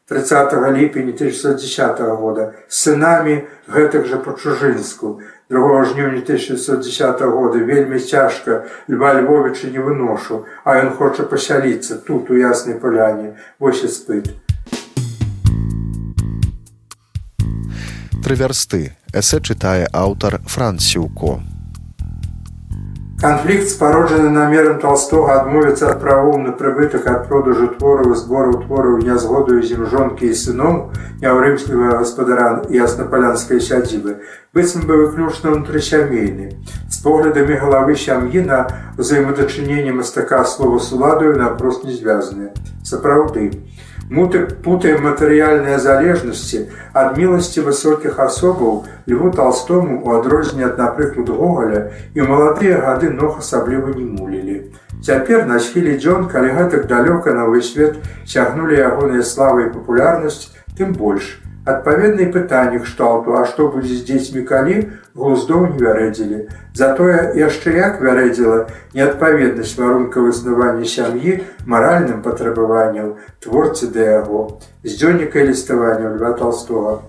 30 0.10 0.54
ліпеня 0.54 1.14
1910 1.14 2.00
года 2.20 2.54
сынамі 2.68 3.48
гэтых 3.72 4.06
жа 4.12 4.20
па-чужынску. 4.20 5.22
2 5.50 5.84
жніўня 5.86 6.20
1910 6.28 7.22
года 7.22 7.60
вельмі 7.60 8.00
цяжка 8.00 8.66
Льва 8.90 9.14
Львовича 9.14 9.68
не 9.68 9.80
выношу, 9.80 10.46
а 10.66 10.76
ён 10.76 10.92
хоча 10.98 11.24
пасяліцца 11.24 11.96
тут 11.96 12.30
у 12.30 12.36
яснай 12.36 12.76
паляне, 12.76 13.38
вось 13.60 13.84
і 13.84 13.88
спыт. 13.88 14.28
Тры 18.24 18.36
вярсты 18.36 18.96
эсэ 19.14 19.40
чытае 19.40 19.88
аўтар 19.92 20.40
Францюко. 20.48 21.53
Канфлікт 23.24 23.70
спароджаны 23.72 24.30
намерам 24.36 24.82
толстога 24.84 25.36
адмовіцца 25.40 25.86
ад 25.94 26.02
правоў 26.02 26.42
на 26.44 26.52
прыбытак 26.60 27.06
ад 27.08 27.22
продажу 27.30 27.70
твораў 27.76 28.12
збору 28.20 28.58
твораў 28.64 28.98
нязгодую 29.08 29.62
зім 29.70 29.86
жонкі 29.94 30.28
і 30.28 30.36
сыноў 30.40 30.74
няўрымскага 31.24 32.02
гаспадара 32.02 32.48
яснапалянскай 32.76 33.64
сядзібы 33.64 34.18
быццам 34.52 34.84
бы 34.90 35.00
выключна 35.06 35.56
ўнутрысямейны 35.56 36.50
з 36.68 37.00
поглядамі 37.06 37.62
галавы 37.64 37.96
сям'і 38.04 38.44
на 38.50 38.60
ўзаемадачыненне 39.00 39.96
мастака 39.96 40.44
слова 40.44 40.84
суладаю 40.84 41.40
напрост 41.40 41.88
не 41.88 41.96
звязаныя 41.96 42.52
сапраўды. 42.84 43.48
Муты 43.48 43.74
путаем 44.14 45.04
матэрыяльныя 45.10 45.80
залежнасці 45.82 46.70
ад 46.94 47.18
міласці 47.18 47.66
высокіх 47.66 48.20
асобаў 48.20 48.86
льву 49.10 49.32
толстому 49.32 50.02
у 50.06 50.14
адрозненне 50.18 50.70
ад 50.70 50.78
напрыклад 50.78 51.30
гогаля 51.30 51.92
і 52.14 52.22
маладыя 52.22 52.82
гады 52.86 53.10
ног 53.10 53.40
асабліва 53.40 53.94
не 53.98 54.06
мулілі. 54.06 54.58
Цяпер 55.04 55.46
на 55.46 55.60
схілі 55.60 55.98
дзён, 55.98 56.30
калі 56.32 56.54
гэтак 56.56 56.88
далёка 56.88 57.34
на 57.34 57.50
ўвесь 57.50 57.74
свет 57.74 57.98
цягнулі 58.24 58.78
ягоныя 58.78 59.26
славы 59.26 59.68
і 59.68 59.74
папулярнасць, 59.74 60.54
тым 60.78 60.94
больш 60.94 61.42
адпаведнай 61.66 62.28
пытанні 62.34 62.84
кшталту 62.84 63.38
а 63.40 63.46
што 63.48 63.70
будзе 63.72 63.96
з 63.96 64.06
дзецьмі 64.10 64.44
калі? 64.44 64.76
глуздоў 65.16 65.68
не 65.72 65.78
вярэдзілі. 65.78 66.38
Затое 66.74 67.38
яшчэ 67.38 67.78
як 67.78 68.02
вярэдзіла 68.02 68.66
неадпаведнасць 68.98 69.78
варунка 69.78 70.26
выснавання 70.26 70.90
сям'і 70.90 71.40
маральным 71.66 72.24
патрабаванняў 72.26 73.18
творцы 73.40 73.94
да 73.94 74.08
яго 74.20 74.60
з 74.84 74.98
дзённіка 74.98 75.46
ліставання 75.46 76.18
льва 76.18 76.34
толстого 76.34 77.04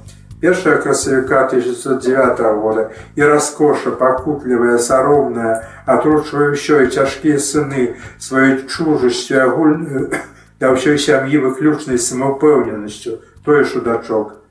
першая 0.44 0.76
красавіка 0.76 1.46
1909 1.46 2.40
года 2.60 2.90
і 3.16 3.22
раскоша 3.22 3.90
пакутлівая 3.90 4.78
саромная 4.78 5.64
атручвае 5.86 6.52
ўсё 6.52 6.84
і 6.84 6.92
цяжкія 6.92 7.40
сыны 7.40 7.96
сваёй 8.20 8.68
чужасцю 8.68 9.40
агульную 9.40 10.12
да 10.60 10.76
ўсёй 10.76 11.00
сям'і 11.00 11.40
выключнай 11.48 11.96
самаўпэўненасцю 11.96 13.24
той 13.40 13.64
шудачок 13.64 14.43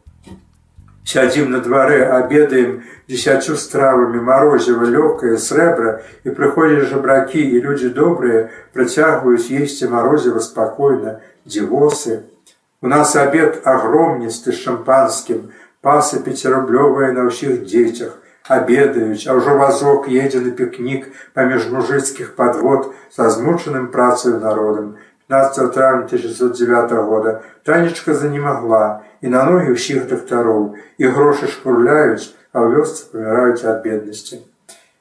Сядзім 1.05 1.51
на 1.51 1.59
дварэ, 1.59 1.99
абедаем 2.15 2.83
дзесяцю 3.11 3.57
стравамі 3.59 4.23
марозіва 4.23 4.87
лёгкае 4.87 5.35
срэбра 5.35 5.99
і 6.23 6.31
прыходзяць 6.37 6.87
жабракі 6.91 7.43
і 7.43 7.59
людзі 7.65 7.91
добрыя 7.97 8.47
працягваюць 8.71 9.51
есці 9.51 9.91
марозіва 9.91 10.39
спакойна, 10.39 11.19
дзівосы. 11.43 12.23
У 12.79 12.87
нас 12.87 13.15
абед 13.19 13.59
агромністы 13.67 14.55
з 14.55 14.63
шампанскім, 14.63 15.51
пасы 15.83 16.23
пяцірублёвыя 16.23 17.11
на 17.11 17.27
ўсіх 17.27 17.67
дзецях, 17.67 18.15
абедаюць, 18.47 19.27
а 19.27 19.35
ўжо 19.35 19.59
вазок 19.59 20.07
едзе 20.07 20.39
на 20.39 20.55
пікнік 20.55 21.11
паміж 21.35 21.67
мужыцкіх 21.71 22.35
падвод 22.39 22.91
са 23.11 23.27
змучаным 23.27 23.91
працаю 23.91 24.39
народам. 24.39 24.95
15 25.33 25.73
травня 25.73 26.05
1909 26.05 26.91
года 26.91 27.41
танечка 27.63 28.13
занемагла 28.13 29.01
і 29.21 29.27
на 29.33 29.41
ногі 29.49 29.73
ўсіх 29.73 30.05
дактароў 30.05 30.77
і 31.01 31.09
грошы 31.09 31.49
шпурляюць, 31.49 32.37
а 32.53 32.61
ў 32.61 32.77
вёсцы 32.77 33.09
паміраюць 33.09 33.65
ад 33.65 33.81
беднасці. 33.81 34.45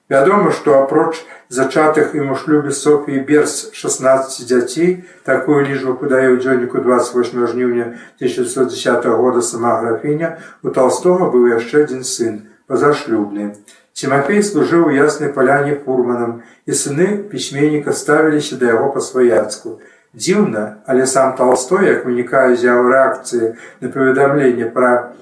Вядома, 0.08 0.48
што 0.56 0.80
апроч 0.80 1.20
зачатых 1.52 2.16
ім 2.16 2.32
у 2.32 2.36
шлюбе 2.40 2.72
Софіі 2.72 3.20
Берс 3.28 3.68
16 3.76 4.48
дзяцей, 4.48 5.04
такую 5.28 5.68
лічбу 5.68 6.00
падае 6.00 6.32
ў 6.32 6.40
дзённіку 6.40 6.80
28 6.80 7.52
жніўня 7.52 7.86
1910 8.16 9.04
года 9.04 9.44
сама 9.44 9.84
графіня, 9.84 10.40
у 10.64 10.72
Талстога 10.72 11.28
быў 11.28 11.52
яшчэ 11.60 11.84
адзін 11.84 12.08
сын, 12.08 12.48
пазашлюбны. 12.64 13.52
Тимофей 13.92 14.40
служыў 14.40 14.88
у 14.88 14.96
яснай 14.96 15.28
паляне 15.28 15.76
фурманам, 15.76 16.40
і 16.64 16.72
сыны 16.72 17.20
пісьменніка 17.28 17.92
ставіліся 17.92 18.56
да 18.56 18.72
яго 18.72 18.88
па-сваяцку. 18.96 19.76
Дзіўна, 20.12 20.84
але 20.84 21.06
сам 21.06 21.32
Талстой, 21.36 21.86
як 21.88 22.04
вынікае 22.04 22.52
з'яў 22.60 22.84
рэакцыі 22.92 23.54
на 23.80 23.88
паведамленне 23.88 24.68
пра 24.68 25.16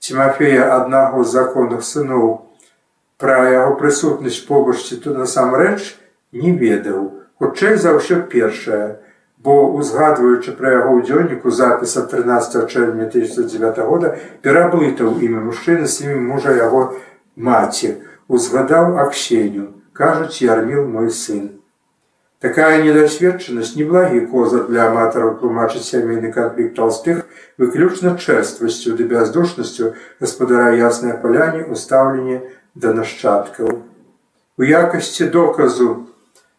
Тимофея 0.00 0.72
аднаго 0.76 1.24
з 1.24 1.36
законных 1.36 1.84
сыноў, 1.84 2.48
пра 3.20 3.36
яго 3.52 3.74
прысутнасць 3.80 4.40
побачці 4.48 4.96
тут 5.04 5.20
насамрэч 5.20 5.96
не 6.32 6.52
ведаў. 6.62 7.12
Хутчэй 7.36 7.76
за 7.76 7.92
ўсё 7.96 8.22
першае, 8.32 9.04
бо 9.36 9.68
узгадваючы 9.76 10.56
пра 10.56 10.72
яго 10.78 10.96
ў 10.96 11.04
дзённіку 11.04 11.52
запіса 11.52 12.06
13 12.08 12.72
чэрвеня 12.72 13.10
1909 13.12 13.84
года 13.84 14.16
пераблытаў 14.40 15.20
імя 15.20 15.44
мужчыны 15.44 15.84
з 15.84 16.08
імі 16.08 16.24
мужа 16.32 16.56
яго 16.56 16.96
маці, 17.36 17.92
узгадаў 18.32 18.96
аксеню, 19.04 19.68
кажуць 19.92 20.40
ярміл 20.40 20.88
мой 20.88 21.12
сын. 21.12 21.52
Такая 22.44 22.82
недасведчанасць 22.84 23.76
неблагі 23.80 24.26
коза 24.28 24.58
для 24.68 24.88
аматараў 24.90 25.38
тлумачыць 25.40 25.86
сямейны 25.88 26.32
канфлікт 26.32 26.74
толстых 26.76 27.22
выключна 27.56 28.12
чэрствасцю 28.20 28.92
ды 28.98 29.06
бяздушнасцю 29.12 29.94
гаспадара 30.20 30.74
яснай 30.76 31.16
паляне 31.22 31.64
устаўленне 31.64 32.42
да 32.74 32.92
нашчадкаў. 32.98 33.80
У 34.60 34.68
якасці 34.68 35.30
доказу 35.32 35.88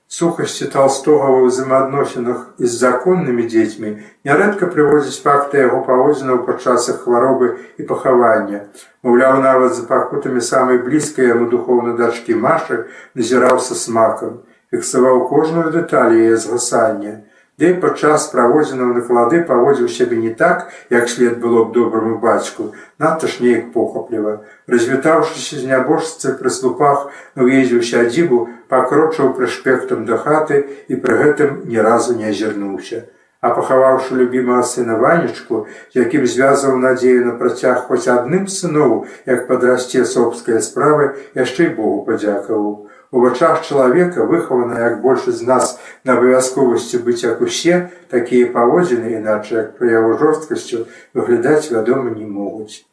сухасці 0.08 0.72
толстога 0.74 1.30
ва 1.36 1.46
ўзаемаадносінах 1.46 2.58
і 2.58 2.66
з 2.66 2.74
законнымі 2.82 3.46
дзецьмі 3.46 3.94
нярэдка 4.26 4.74
прыводзіць 4.74 5.22
факты 5.22 5.62
яго 5.62 5.86
паводзінаў 5.86 6.42
падчас 6.50 6.90
іх 6.90 7.06
хваробы 7.06 7.54
і 7.78 7.86
пахавання. 7.86 8.66
Маўляў, 9.04 9.46
нават 9.46 9.78
за 9.78 9.86
пакутамі 9.86 10.42
самай 10.42 10.82
блізкай 10.82 11.30
яму 11.38 11.52
духоўнай 11.54 12.00
дачкі 12.02 12.40
Машы 12.40 12.86
назіраў 13.14 13.60
са 13.60 13.76
смакам, 13.76 14.40
фіксаваў 14.72 15.28
кожную 15.32 15.72
дэталь 15.72 16.16
яе 16.18 16.36
згасання. 16.36 17.24
Дэй 17.58 17.72
падчас 17.82 18.28
праводзінаў 18.30 18.90
наклады 18.94 19.40
паводзіў 19.50 19.88
сябе 19.90 20.18
не 20.22 20.30
так, 20.42 20.68
як 20.94 21.10
след 21.10 21.40
было 21.42 21.64
б 21.66 21.74
добраму 21.74 22.20
бацьку, 22.22 22.68
надта 23.02 23.26
ж 23.28 23.42
неяк 23.42 23.72
похапліва. 23.74 24.34
Развітаўшыся 24.70 25.58
з 25.58 25.66
нябожцы 25.72 26.36
пры 26.38 26.54
слупах 26.54 27.10
увездзіў 27.34 27.82
сядзібу, 27.82 28.42
пакрочыў 28.70 29.34
прышпектам 29.34 30.06
да 30.06 30.22
хаты 30.22 30.60
і 30.88 31.02
пры 31.02 31.18
гэтым 31.24 31.64
ні 31.66 31.82
разу 31.82 32.14
не 32.14 32.30
азірнуўся. 32.30 33.08
А 33.42 33.50
пахаваўшы 33.58 34.14
любімага 34.22 34.62
сына 34.62 34.98
ванечку, 35.02 35.66
якім 35.98 36.30
звязваў 36.30 36.78
надзею 36.78 37.26
на 37.26 37.34
працяг 37.42 37.90
хоць 37.90 38.06
адным 38.06 38.46
сыноў, 38.46 39.06
як 39.26 39.48
падрасце 39.50 40.06
собскай 40.06 40.62
справы, 40.62 41.10
яшчэ 41.34 41.72
і 41.72 41.76
Богу 41.82 42.06
падзякаваў. 42.06 42.90
У 43.12 43.22
вачах 43.24 43.64
чалавека 43.64 44.26
выхавана 44.28 44.80
як 44.84 45.02
большасць 45.02 45.40
з 45.40 45.48
нас 45.48 45.80
на 46.04 46.18
абавязковасці 46.18 47.00
быць 47.08 47.24
як 47.24 47.42
усе, 47.42 47.90
такія 48.12 48.52
паводзіны 48.52 49.16
іначай 49.20 49.60
як 49.64 49.78
пры 49.80 49.96
яго 49.96 50.18
жорсткасцю 50.20 50.86
выглядаць 51.14 51.72
вядома 51.72 52.12
не 52.12 52.28
могуць. 52.28 52.84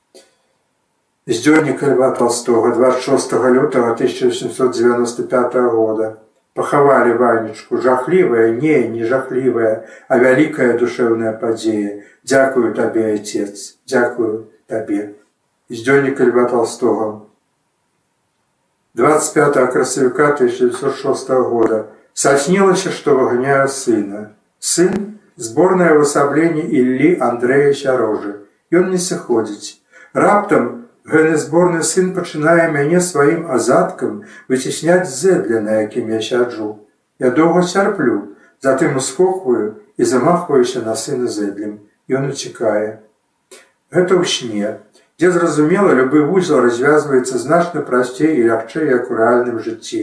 Дзённіка 1.27 1.91
льва 1.91 2.13
толстога 2.15 2.71
26 2.77 3.33
лютага 3.33 3.93
1895 3.99 5.55
года 5.75 6.15
пахавалі 6.55 7.13
ванечку 7.19 7.79
жахлівая 7.79 8.53
не 8.53 8.89
не 8.89 9.05
жахлівая, 9.05 9.85
а 10.09 10.19
вялікая 10.19 10.79
душэўная 10.79 11.33
падзея. 11.33 12.05
Дякую 12.23 12.73
табе 12.75 13.15
отец, 13.15 13.77
дзякую 13.87 14.47
табе. 14.67 15.15
дзённіка 15.71 16.25
льва 16.25 16.45
толстога 16.49 17.27
25 18.95 19.73
красавіка 19.73 20.25
1906 20.25 21.31
года 21.31 21.85
саснілася, 22.15 22.91
што 22.91 23.17
выганяю 23.19 23.67
сына. 23.69 24.31
Сын 24.63 25.19
зборнае 25.37 25.99
высабленне 25.99 26.63
Іллі 26.63 27.19
Андрэя 27.19 27.73
Сярожы. 27.75 28.47
Ён 28.71 28.95
не 28.95 29.01
сыходзіць. 29.03 29.83
Раптам 30.15 30.87
гэны 31.11 31.35
зборны 31.43 31.83
сын 31.83 32.15
пачынае 32.15 32.71
мяне 32.71 33.03
сваім 33.03 33.51
азадкам 33.51 34.23
выцісняць 34.47 35.11
зэдля, 35.11 35.59
на 35.59 35.83
якім 35.83 36.15
я 36.15 36.23
сяджу. 36.23 36.87
Я 37.19 37.35
доўга 37.35 37.67
цярплю, 37.67 38.39
затым 38.63 38.95
ускохваю 39.03 39.83
і 39.99 40.05
замахваюся 40.05 40.87
на 40.87 40.95
сына 40.95 41.27
зэдлем. 41.27 41.83
Ён 42.07 42.31
уцікае. 42.31 43.03
Гэта 43.91 44.15
ў 44.15 44.23
сне, 44.23 44.79
дзе 45.19 45.31
зразумела 45.31 45.95
любы 45.95 46.23
вузел 46.27 46.61
развязваецца 46.61 47.39
значна 47.39 47.83
прасцей 47.89 48.35
і 48.35 48.47
лягчэй 48.51 48.91
як 48.91 49.11
у 49.11 49.19
рэальным 49.21 49.61
жыцці. 49.67 50.03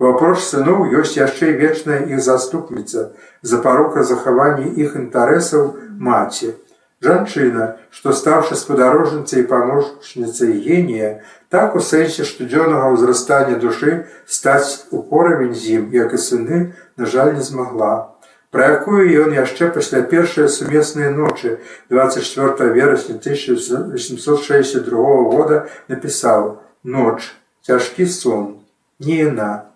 У 0.00 0.08
апроч 0.10 0.40
сыноў 0.42 0.90
ёсць 1.02 1.14
яшчэ 1.20 1.52
вечная 1.60 2.00
іх 2.10 2.24
заступніца 2.24 3.10
за 3.42 3.60
парока 3.62 4.02
захавання 4.02 4.66
іх 4.84 4.96
інтарэсаў 5.02 5.70
маці. 6.08 6.56
Жанчына, 7.00 7.66
што 7.96 8.12
стаўшы 8.12 8.56
спадарожніцай 8.60 9.40
і 9.40 9.48
паможчніцай 9.50 10.52
генія, 10.66 11.12
так 11.48 11.76
у 11.78 11.80
сэнсе 11.80 12.26
штодзённага 12.28 12.90
ўзрастання 12.96 13.56
душы 13.62 14.04
стаць 14.26 14.84
у 14.90 15.00
поравень 15.00 15.54
з 15.54 15.78
ім, 15.78 15.90
як 15.96 16.12
і 16.12 16.20
сыны, 16.20 16.58
на 16.96 17.06
жаль, 17.06 17.32
не 17.38 17.46
змагла 17.46 18.19
пра 18.50 18.68
якую 18.76 19.04
ён 19.24 19.34
яшчэ 19.36 19.70
пасля 19.74 20.02
першай 20.02 20.48
сумеснай 20.48 21.10
ночы 21.14 21.58
24 21.90 22.72
верасня 22.74 23.16
1862 23.16 25.22
года 25.34 25.66
напісаў 25.88 26.58
ноч. 26.84 27.32
Цяжкі 27.62 28.06
сон. 28.06 28.56
Не 28.98 29.16
яна 29.24 29.70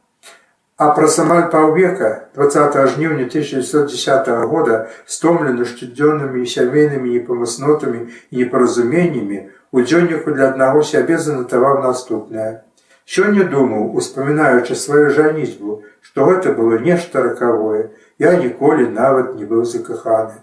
а 0.76 0.90
праз 0.90 1.18
амаль 1.22 1.50
паўвека 1.50 2.30
20 2.34 2.76
жніўня 2.94 3.26
1910 3.30 4.30
года 4.50 4.90
стомлены 5.06 5.66
штодзённымі 5.70 6.42
і 6.42 6.50
сямейнымі 6.50 7.14
непамаснотамі 7.14 8.10
і 8.30 8.42
непаразуменнямі 8.42 9.38
у 9.70 9.86
дзённіку 9.86 10.34
для 10.34 10.50
аднаго 10.50 10.82
сябе 10.82 11.18
занатаваў 11.18 11.78
наступнае. 11.86 12.66
Сёння 13.06 13.46
думаў 13.46 13.94
успамінаючы 13.94 14.74
сваю 14.74 15.14
жаніцьбу 15.14 15.82
што 16.02 16.26
гэта 16.26 16.50
было 16.58 16.82
нешта 16.82 17.22
ракавое 17.22 17.94
я 18.18 18.36
ніколі 18.36 18.88
нават 18.88 19.34
не 19.34 19.44
быў 19.44 19.64
закаханы. 19.64 20.40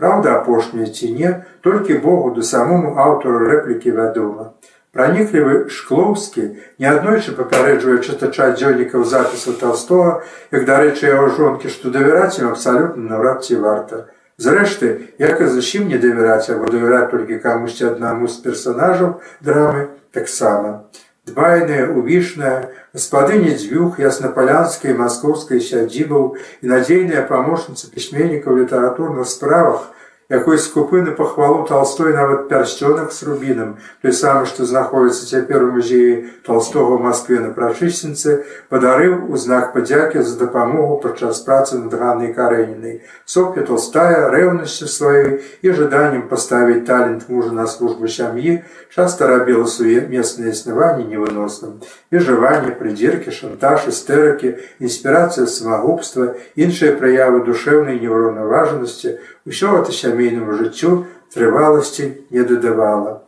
Праўда, 0.00 0.40
апошняе 0.40 0.86
ці 0.86 1.12
не, 1.12 1.30
толькі 1.60 2.00
Богу 2.04 2.30
да 2.36 2.42
самому 2.42 2.96
аўтару 2.96 3.44
рэплікі 3.50 3.92
вядома. 3.96 4.52
Праніклівы 4.96 5.68
шклоўскі 5.70 6.46
неаднойчы 6.82 7.34
папярэджвае 7.36 7.98
чытача 8.00 8.48
дзённікаў 8.56 9.04
запісу 9.04 9.52
Талстога, 9.60 10.22
як 10.50 10.64
дарэчы 10.70 11.12
яго 11.12 11.28
жонкі, 11.36 11.68
што 11.68 11.92
давяраць 11.94 12.40
ім 12.40 12.48
абсалютна 12.54 13.12
наўрад 13.12 13.44
ці 13.44 13.60
варта. 13.66 14.08
Зрэшты, 14.40 15.12
як 15.20 15.44
і 15.44 15.52
зусім 15.52 15.86
не 15.92 16.00
давяраць, 16.00 16.48
або 16.48 16.72
давяраць 16.72 17.12
толькі 17.12 17.38
камусьці 17.44 17.92
аднаму 17.92 18.26
з 18.26 18.40
персонажаў 18.40 19.20
драмы 19.44 19.86
таксама 20.16 20.88
дбайная, 21.26 21.88
увішная, 21.92 22.70
гаспадыня 22.92 23.54
дзвюх 23.54 24.00
яснапалянскай 24.00 24.96
маскоўскай 24.96 25.60
сядзібаў 25.60 26.36
і 26.62 26.72
надзейная 26.72 27.22
памочніца 27.28 27.92
пісьменніка 27.94 28.48
ў 28.50 28.64
літаратурных 28.64 29.28
справах, 29.28 29.90
якой 30.30 30.58
скупы 30.58 31.02
на 31.02 31.10
пахвалу 31.10 31.66
толстой 31.66 32.14
нават 32.14 32.48
пярсцёнак 32.48 33.12
с 33.12 33.22
рубінам 33.22 33.76
той 34.02 34.12
самы 34.14 34.46
што 34.46 34.64
знаходіцца 34.64 35.26
цяпер 35.26 35.64
у 35.64 35.72
музеі 35.74 36.30
толстого 36.46 36.98
москве 36.98 37.40
на 37.42 37.50
прачысніцы 37.50 38.46
падарыў 38.70 39.26
у 39.28 39.36
знак 39.36 39.74
падзякі 39.74 40.22
за 40.22 40.38
дапамогу 40.38 41.00
падчас 41.02 41.42
працы 41.42 41.82
над 41.82 41.98
ганнай 41.98 42.32
карэнінай 42.32 43.02
сопля 43.26 43.66
толстая 43.66 44.30
рэўнасцю 44.30 44.86
сваёй 44.86 45.42
і 45.66 45.74
жаданнем 45.74 46.28
паставіць 46.30 46.86
талент 46.86 47.28
мужа 47.28 47.50
на 47.50 47.66
службу 47.66 48.06
сям'і 48.06 48.62
часта 48.94 49.26
рабіла 49.26 49.66
суе 49.66 50.06
месцнае 50.06 50.50
існаванне 50.54 51.04
невыносным. 51.10 51.82
Вежыванне 52.10 52.74
прыдзіркі 52.78 53.34
шантаж 53.34 53.86
істэрыкі 53.90 54.54
інспірацыя 54.78 55.46
самагубства 55.46 56.34
іншыя 56.54 56.96
праявы 56.98 57.42
душэўнай 57.46 57.98
неўраўнаважанасці 58.02 59.18
Усё 59.46 59.76
гэта 59.76 59.92
сямейнаму 59.92 60.58
жыццю 60.58 61.06
трываласці 61.34 62.10
не 62.30 62.42
дадавала. 62.44 63.22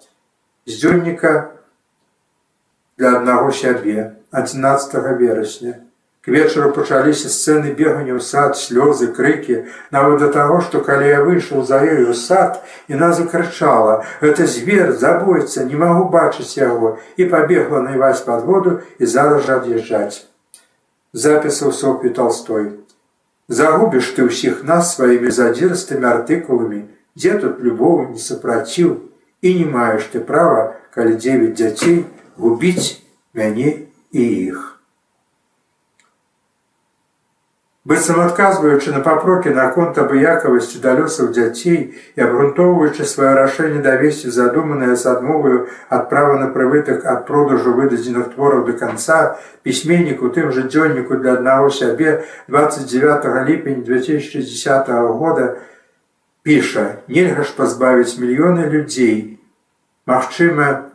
З 0.66 0.82
дзённіка 0.82 1.32
для 2.98 3.16
аднаго 3.18 3.50
сябе 3.50 4.12
11 4.30 4.94
верасня 5.18 5.80
К 6.22 6.30
вечару 6.30 6.70
пачаліся 6.70 7.26
сцэны 7.26 7.72
бегання 7.74 8.14
ў 8.14 8.22
сад, 8.22 8.54
слёзы, 8.54 9.08
крыкі, 9.10 9.56
нават 9.90 10.20
да 10.22 10.28
таго, 10.30 10.60
што 10.62 10.78
калі 10.86 11.08
я 11.10 11.18
выйшаў 11.26 11.64
за 11.66 11.80
ёю 11.82 12.14
сад, 12.14 12.62
яна 12.86 13.08
закрычала: 13.10 14.06
«Гэта 14.22 14.46
звер, 14.46 14.92
забойца, 14.94 15.66
не 15.66 15.74
магу 15.74 16.06
бачыць 16.14 16.54
яго 16.54 16.92
і 17.18 17.26
пабегла 17.26 17.82
найваць 17.82 18.22
пад 18.22 18.46
воду 18.46 18.78
і 19.02 19.10
зараз 19.14 19.50
жа 19.50 19.58
ад'язджаць. 19.58 20.22
Запісаў 21.10 21.74
Софі 21.74 22.14
Толстой. 22.14 22.70
Загубіш 23.48 24.12
ты 24.16 24.26
ўсіх 24.28 24.62
нас 24.64 24.94
сваімі 24.96 25.30
задзірстымі 25.30 26.06
артыкуламі, 26.08 26.86
дзе 27.18 27.38
тут 27.42 27.58
любоў 27.60 28.14
не 28.14 28.20
супраціў 28.22 29.10
і 29.42 29.54
не 29.58 29.66
маеш 29.66 30.06
ты 30.12 30.22
права, 30.22 30.78
калі 30.94 31.18
дзевяць 31.18 31.56
дзяцей 31.58 32.04
губіць 32.38 33.02
мяне 33.34 33.88
і 34.12 34.22
іх. 34.22 34.71
Быццам 37.84 38.20
адказваючы 38.22 38.92
на 38.94 39.00
папрокі 39.02 39.50
наконт 39.54 39.96
абыякавасці 39.98 40.78
далёсаў 40.82 41.32
дзяцей 41.34 41.78
і 42.14 42.22
абгрунтоўваючы 42.26 43.02
сваё 43.12 43.32
рашэнне 43.38 43.82
давесці 43.82 44.30
задуманае 44.30 44.94
з 44.94 45.06
адмоваю 45.10 45.66
ад 45.90 46.06
права 46.12 46.38
на 46.38 46.46
прывытак 46.54 47.02
ад 47.14 47.26
продажу 47.26 47.74
выдадзеных 47.74 48.30
твораў 48.36 48.62
да 48.70 48.76
канца 48.78 49.18
пісьменнік 49.66 50.22
у 50.22 50.30
тым 50.30 50.54
жа 50.54 50.62
дзённіку 50.70 51.18
для 51.18 51.34
аднаго 51.40 51.74
сябе 51.74 52.22
29 52.46 53.50
ліпень 53.50 53.82
2010 53.82 54.88
года 55.18 55.58
піша 56.46 56.86
нельга 57.08 57.42
ж 57.42 57.50
пазбавіць 57.58 58.14
мільёны 58.22 58.70
людзей 58.70 59.42
магчыма 60.06 60.86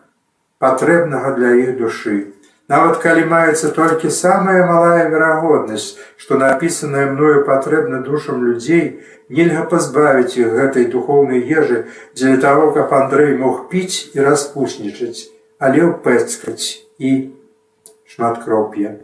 патрэбнага 0.63 1.35
для 1.35 1.51
іх 1.67 1.77
душы 1.83 2.31
Нават 2.67 2.97
калі 3.03 3.23
маецца 3.31 3.71
толькі 3.75 4.09
самая 4.11 4.65
малая 4.67 5.07
верагоднасць, 5.11 5.95
што 6.19 6.39
напісанае 6.41 7.05
мною 7.13 7.45
патрэбна 7.47 8.01
душам 8.03 8.43
людзей, 8.43 8.99
нельга 9.31 9.63
пазбавіць 9.71 10.35
іх 10.35 10.51
гэтай 10.59 10.91
духоўнай 10.91 11.39
ежы 11.47 11.85
дзеля 12.13 12.43
таго, 12.43 12.71
каб 12.75 12.91
Андрэй 12.99 13.37
мог 13.39 13.67
піць 13.71 14.11
і 14.19 14.27
распуснічаць, 14.27 15.31
але 15.63 15.87
ўпэцкаць 15.87 16.83
і 16.99 17.13
шматкроп'я. 18.11 18.97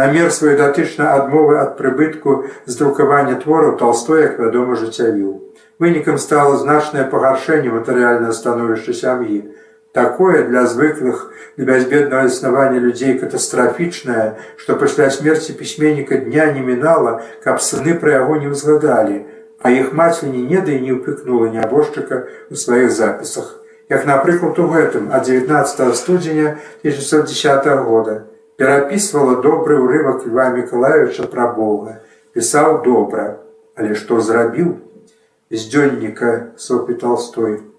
Намер 0.00 0.32
свой 0.32 0.56
датычна 0.56 1.12
адмовы 1.20 1.60
ад 1.60 1.76
прыбытку 1.76 2.46
з 2.64 2.76
друкавання 2.80 3.36
твораў 3.44 3.76
толстой, 3.76 4.22
як 4.22 4.38
вядома 4.40 4.80
жыццявіў. 4.80 5.36
Вынікам 5.82 6.16
стала 6.16 6.56
значнае 6.56 7.04
пагаршэнне 7.12 7.72
матэрыяльнае 7.74 8.32
становішча 8.32 8.96
сям'і. 8.96 9.40
Такое 9.92 10.44
для 10.46 10.66
звыклых 10.66 11.32
для 11.56 11.66
бязбеднага 11.66 12.26
існавання 12.26 12.78
людзей 12.78 13.18
катастрафічнае, 13.18 14.38
што 14.56 14.76
пасля 14.76 15.10
смерці 15.10 15.52
пісьменніка 15.52 16.16
дня 16.16 16.52
не 16.52 16.60
мінала, 16.60 17.22
каб 17.42 17.58
сыны 17.58 17.98
пра 17.98 18.22
яго 18.22 18.38
не 18.38 18.52
ўзгадалі, 18.54 19.26
а 19.58 19.70
іх 19.74 19.90
маці 19.92 20.30
ні 20.30 20.46
неда 20.46 20.72
і 20.72 20.80
не 20.86 20.94
ўпікнула 20.94 21.50
нябожчыка 21.50 22.22
ў 22.50 22.54
сваіх 22.54 22.94
запісах. 22.94 23.58
Як 23.90 24.06
напрыклад 24.06 24.58
у 24.62 24.68
гэтым 24.70 25.10
ад 25.10 25.26
19 25.26 25.96
студзеня 25.98 26.54
1910 26.86 27.66
года 27.82 28.30
перапісвала 28.56 29.42
добры 29.42 29.80
ўрывак 29.82 30.22
Льва 30.22 30.54
Миколаевича 30.54 31.26
пра 31.26 31.50
Бога, 31.50 31.98
пісаў 32.30 32.84
добра, 32.86 33.42
але 33.74 33.98
што 33.98 34.20
зрабіў 34.22 34.78
з 35.50 35.66
дзённіка 35.66 36.54
Сопі 36.54 36.94
Толстой. 36.94 37.69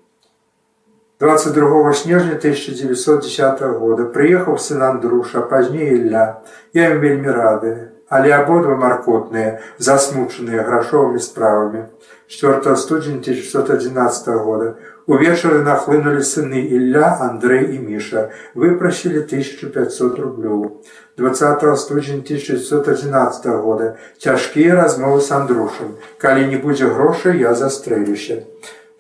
22 1.21 1.93
снежня 1.93 2.33
1910 2.33 3.61
года 3.77 4.05
прыехаў 4.09 4.57
сын 4.57 4.81
Андруша, 4.81 5.43
пазней 5.45 5.93
Ілля. 5.93 6.41
Я 6.73 6.95
ім 6.95 6.97
вельмі 7.03 7.29
рады, 7.29 7.73
але 8.09 8.33
абодва 8.33 8.73
маркотныя, 8.73 9.61
засмучаныя 9.77 10.65
грашовымі 10.65 11.21
справамі. 11.21 11.83
4 12.25 12.73
студзень 12.73 13.21
1911 13.21 14.33
года. 14.41 14.73
Увечары 15.05 15.61
нахлынулі 15.61 16.25
сыны 16.25 16.57
Ілля, 16.57 17.13
Андрэй 17.21 17.69
і 17.75 17.79
Міша, 17.85 18.33
выпрасілі 18.57 19.21
1500 19.21 20.17
рублёў. 20.17 20.81
20 21.21 21.77
студзень 21.77 22.25
1911 22.25 23.45
года 23.61 23.93
цяжкія 24.17 24.73
размовы 24.73 25.21
з 25.21 25.31
Андрушам. 25.31 25.93
Калі 26.17 26.49
не 26.49 26.57
будзе 26.57 26.89
грошай, 26.89 27.37
я 27.37 27.53
застрэлюся. 27.53 28.41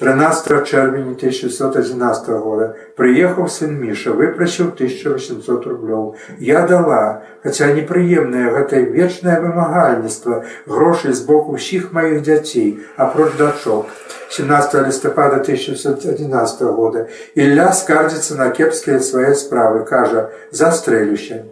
13 0.01 0.65
чэрвеня 0.65 1.13
1611 1.13 2.29
года 2.41 2.67
прыехаў 2.97 3.45
сын 3.53 3.75
Міша, 3.77 4.09
выпрасіў 4.17 4.71
1800 4.73 5.67
рублёў. 5.69 6.15
Я 6.41 6.65
дала, 6.65 7.21
хаця 7.43 7.69
непрыемнае 7.69 8.49
гэтае 8.55 8.81
вечнае 8.97 9.37
вымагальніцтва 9.43 10.39
грошай 10.65 11.13
з 11.13 11.21
боку 11.29 11.53
ўсіх 11.53 11.93
маіх 11.93 12.25
дзяцей, 12.25 12.81
апроч 12.97 13.37
дачок. 13.37 13.93
17 14.33 14.87
лістапада 14.89 15.37
1611 15.45 16.65
года 16.73 17.05
Ілля 17.35 17.69
скардзіцца 17.69 18.41
на 18.41 18.49
кепскія 18.49 18.99
свае 19.05 19.35
справы, 19.37 19.85
кажа: 19.85 20.31
застрэлюся. 20.49 21.45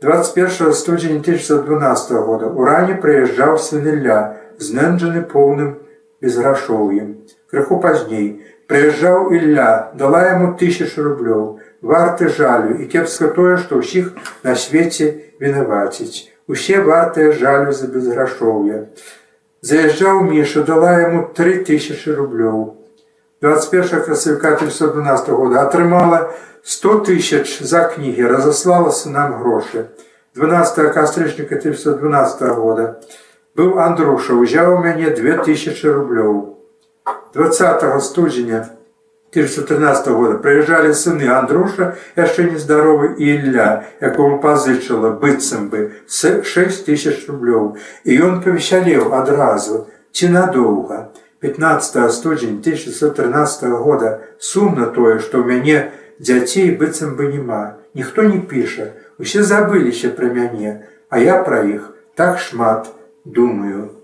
21 0.00 0.72
студзеня 0.72 1.20
1912 1.20 2.24
года 2.24 2.46
у 2.48 2.64
ране 2.64 2.96
прыязджаў 2.96 3.60
сын 3.60 3.84
Ілля, 3.84 4.40
знэнджаны 4.56 5.28
поўным 5.28 5.76
безграшоўем 6.24 7.25
крыху 7.50 7.80
пазней. 7.80 8.44
Прыязджаў 8.66 9.30
Ілля 9.30 9.92
дала 9.94 10.24
яму 10.26 10.56
тысячу 10.58 11.02
рублёў. 11.06 11.42
Варты 11.86 12.28
жалю 12.28 12.74
і 12.82 12.88
кепска 12.90 13.28
тое 13.36 13.58
што 13.62 13.78
ўсіх 13.78 14.10
на 14.42 14.56
свеце 14.58 15.06
вінаваціць. 15.38 16.26
Усе 16.50 16.82
вартыя 16.82 17.30
жалю 17.30 17.70
за 17.70 17.86
безграшоўе. 17.86 18.90
Заязджаў 19.62 20.26
міша 20.26 20.64
дала 20.66 20.98
яму 20.98 21.30
три 21.34 21.62
тысячи 21.62 22.10
рублёў. 22.10 22.74
21 23.40 24.02
красавіка 24.02 24.58
1912 24.58 25.28
года 25.28 25.62
атрымала 25.62 26.34
100 26.64 26.98
тысяч 27.06 27.62
за 27.62 27.86
кнігі 27.86 28.26
разаслалася 28.26 29.10
нам 29.10 29.38
грошы. 29.38 29.86
12 30.34 30.90
кастрычніка 30.90 31.54
1912 31.54 32.42
года. 32.58 32.98
Быў 33.54 33.78
андруша 33.78 34.34
узяў 34.34 34.74
у 34.74 34.82
мяне 34.82 35.14
2000 35.14 35.86
рублёў 35.86 36.55
20 37.36 38.02
студзеня 38.02 38.64
1913 39.36 40.08
года 40.08 40.38
прыязджалі 40.40 40.94
сыны 40.96 41.26
Андруша 41.28 41.92
яшчэ 42.16 42.46
нездаровы 42.48 43.10
і 43.20 43.28
Ілля, 43.28 43.84
якому 44.00 44.38
пазычыла 44.40 45.10
быццам 45.20 45.68
бы 45.68 46.00
6 46.08 46.86
тысяч 46.88 47.28
рублёў. 47.28 47.76
І 48.08 48.16
ён 48.24 48.40
павесялеў 48.40 49.12
адразу 49.12 49.84
ці 50.16 50.32
надоўга. 50.32 51.12
15 51.44 52.08
студзень 52.08 52.56
1613 52.64 53.68
года 53.84 54.24
сумна 54.40 54.88
тое, 54.88 55.20
што 55.20 55.44
ў 55.44 55.60
мяне 55.60 55.92
дзяцей 56.16 56.72
быццам 56.72 57.20
бы 57.20 57.28
няма. 57.28 57.76
Ніхто 57.92 58.24
не 58.24 58.40
піша, 58.40 58.96
усе 59.20 59.44
забыліся 59.44 60.08
пра 60.08 60.32
мяне, 60.32 60.88
а 61.12 61.20
я 61.20 61.36
пра 61.44 61.68
іх 61.68 61.92
так 62.16 62.40
шмат 62.40 62.88
думаю 63.28 63.95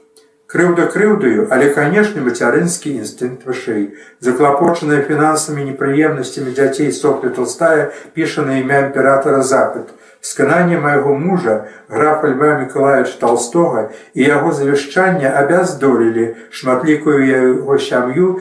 крыўда 0.53 0.87
крыўдаю, 0.93 1.49
але 1.51 1.73
канешне 1.73 2.21
мацярынскі 2.21 2.93
інстынкт 3.01 3.47
вышэй. 3.49 3.97
Заклапочаная 4.21 5.01
фінансамі 5.09 5.65
непрыемнасцямі 5.65 6.53
дзяцей 6.53 6.93
соплі 6.93 7.33
толстая 7.33 7.91
піша 8.12 8.45
на 8.45 8.61
імя 8.61 8.85
імператора 8.87 9.43
запад. 9.43 9.88
Скананне 10.21 10.79
майго 10.79 11.15
мужа, 11.19 11.67
графа 11.88 12.29
Льва 12.29 12.59
Миколаевич 12.59 13.17
Толстога 13.19 13.88
і 14.15 14.23
яго 14.23 14.53
завяшчання 14.53 15.33
абяздолілі 15.41 16.37
шматлікую 16.51 17.27
яго 17.27 17.79
сям'ю 17.79 18.41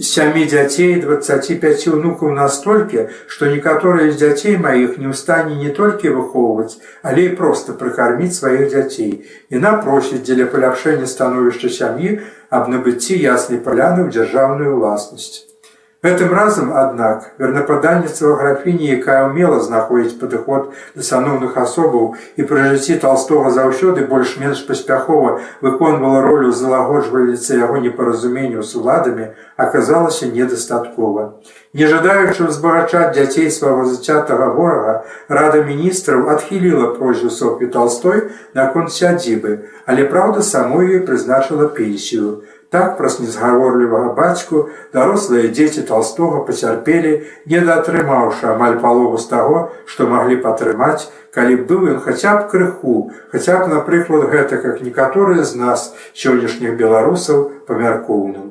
сямі 0.00 0.44
дзяцей 0.46 1.00
25 1.02 1.86
унукаў 1.94 2.30
настолькі, 2.34 3.06
што 3.26 3.46
некаторыя 3.50 4.10
з 4.10 4.18
дзяцей 4.22 4.58
маіх 4.58 4.98
не 4.98 5.10
ў 5.10 5.14
стане 5.18 5.58
не 5.58 5.70
толькі 5.74 6.14
выхоўваць, 6.18 6.78
але 7.02 7.30
і 7.30 7.34
проста 7.40 7.74
прыкарміць 7.78 8.34
сваіх 8.38 8.70
дзяцей. 8.70 9.26
Яна 9.50 9.78
просіць 9.86 10.22
дзеля 10.22 10.46
паляпшэння 10.50 11.10
становішча 11.10 11.74
сям'і 11.78 12.20
аб 12.50 12.70
набыцці 12.70 13.18
яснай 13.18 13.58
паляны 13.58 14.06
ў 14.06 14.14
дзяржаўную 14.14 14.78
ўласнасць. 14.78 15.53
Гэтым 16.04 16.34
разам, 16.36 16.72
аднак, 16.76 17.30
вернападанніцтва 17.40 18.34
графіні, 18.36 18.88
якая 19.00 19.24
ўмела 19.24 19.60
знаходзіць 19.64 20.18
падыход 20.20 20.66
да 20.92 21.00
саноўных 21.06 21.56
асобаў 21.56 22.10
і 22.36 22.44
пры 22.50 22.64
жыцці 22.72 22.98
толстога 23.00 23.52
заўсёды 23.54 24.04
больш-менш 24.10 24.60
паспяхова 24.68 25.40
выконвала 25.64 26.20
ролю 26.26 26.52
залагоджвальніцы 26.52 27.56
яго 27.56 27.80
непаразуменняў 27.80 28.60
з 28.60 28.76
уладамі, 28.82 29.30
аказалася 29.56 30.28
недастаткова. 30.28 31.40
Не 31.72 31.88
жадаючы 31.88 32.52
ўзбагачаць 32.52 33.16
дзяцей 33.16 33.48
свайго 33.48 33.88
зацятага 33.88 34.52
ворага, 34.52 35.08
рада 35.32 35.64
міністраў 35.64 36.28
адхіліла 36.36 36.92
просьбу 37.00 37.32
Софі 37.32 37.72
Толстой 37.72 38.28
наконт 38.52 38.92
сядзібы, 38.92 39.72
але 39.88 40.04
праўда 40.04 40.44
самой 40.44 41.00
ёй 41.00 41.00
прызначыла 41.08 41.72
пенсію. 41.72 42.44
Так 42.74 42.96
праз 42.98 43.20
незгаворлівага 43.22 44.08
бацьку 44.18 44.60
дарослыя 44.94 45.46
дзеці 45.46 45.84
толстога 45.86 46.40
пацярпелі, 46.48 47.12
не 47.52 47.60
даатрымаўшы 47.68 48.48
амаль 48.50 48.80
палову 48.82 49.20
з 49.24 49.30
таго, 49.30 49.60
што 49.86 50.08
маглі 50.10 50.40
падтрымаць, 50.46 51.06
калі 51.38 51.60
быў 51.70 51.86
ён 51.92 52.00
хаця 52.02 52.34
б 52.40 52.50
крыху, 52.50 52.96
хаця 53.30 53.60
б, 53.62 53.70
напрыклад, 53.70 54.26
гэта 54.34 54.58
как 54.58 54.82
некаторыя 54.82 55.46
з 55.46 55.54
нас 55.62 55.86
сённяшніх 56.18 56.74
беларусаў 56.74 57.46
памяркоўным. 57.70 58.50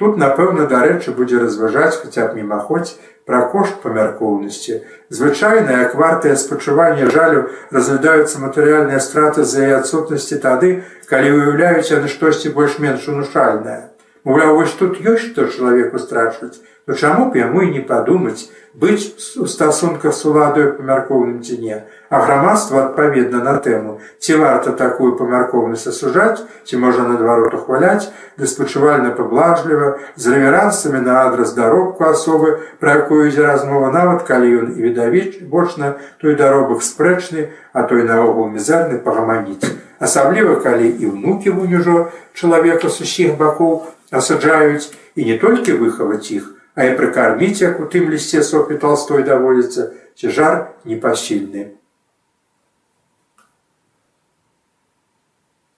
Тут, 0.00 0.16
напэўна, 0.16 0.64
дарэчы, 0.64 1.12
будзе 1.12 1.44
разважаць 1.44 2.00
хаця 2.00 2.32
б 2.32 2.40
мімаходзь 2.40 2.96
пра 3.28 3.40
кошт 3.52 3.76
памяркоўнасці. 3.82 4.80
Звычайна, 5.10 5.84
як 5.84 5.94
вартыя 5.94 6.36
спачуванне 6.40 7.10
жалю 7.12 7.50
разглядаюцца 7.70 8.40
матэрыяльныя 8.40 8.98
страты 9.04 9.44
з-за 9.44 9.68
яе 9.68 9.76
адсутнасці 9.84 10.40
тады, 10.40 10.70
калі 11.10 11.34
выяўляюць 11.36 11.90
яны 11.90 12.08
штосьці 12.08 12.54
больш-менш 12.54 13.08
унушальнае. 13.10 13.90
Маўляў, 14.24 14.56
вось 14.60 14.74
тут 14.78 15.00
ёсць 15.00 15.32
што 15.32 15.48
чалавеку 15.48 15.98
страчваць, 15.98 16.60
то 16.86 16.94
чаму 16.94 17.30
б 17.30 17.40
яму 17.40 17.62
і 17.64 17.70
не 17.72 17.80
падумаць, 17.80 18.50
быць 18.74 19.16
у 19.40 19.46
стасунках 19.46 20.14
з 20.14 20.26
уладою 20.30 20.74
памяркоўным 20.76 21.40
ці 21.40 21.58
не, 21.62 21.78
а 22.10 22.20
грамадства 22.26 22.84
адпаведна 22.84 23.42
на 23.48 23.56
тэму, 23.64 23.96
ці 24.20 24.38
варта 24.42 24.76
такую 24.76 25.16
памяркоўнасць 25.18 25.88
асужаць, 25.90 26.44
ці 26.68 26.82
можа 26.84 27.08
наадварот 27.08 27.58
ухваляць, 27.58 28.12
ды 28.38 28.46
спачувальна 28.46 29.10
паблажліва, 29.16 29.98
з 30.16 30.36
рэверансамі 30.36 31.02
на 31.10 31.20
адрас 31.26 31.54
даробку 31.58 32.10
асобы, 32.12 32.58
пра 32.78 33.02
якую 33.02 33.26
ідзе 33.32 33.46
размова 33.50 33.90
нават 33.90 34.26
калі 34.30 34.56
ён 34.62 34.74
і 34.78 34.88
відавіч 34.88 35.42
бочна 35.42 35.94
той 36.22 36.36
даробак 36.36 36.84
спрэчны, 36.86 37.50
а 37.72 37.82
той 37.82 38.04
наогул 38.04 38.52
мізарны 38.52 39.00
пагаманіць. 39.00 39.89
Асабліва 40.00 40.56
калі 40.64 40.88
і 40.88 41.12
ўнукі 41.12 41.52
вунюжо 41.52 42.08
чалавека 42.32 42.88
з 42.88 43.04
усіх 43.04 43.36
бакоў 43.36 43.84
асаджаюць 44.10 44.88
і 45.14 45.28
не 45.28 45.36
толькі 45.42 45.76
выхаваць 45.76 46.32
іх, 46.32 46.56
а 46.74 46.88
і 46.88 46.96
прыкарміць, 46.96 47.60
як 47.60 47.84
у 47.84 47.84
тым 47.84 48.08
лісце 48.08 48.40
Софі 48.40 48.80
толстой 48.80 49.22
даводзіцца, 49.28 49.92
ці 50.16 50.32
жар 50.32 50.56
непасільны. 50.88 51.76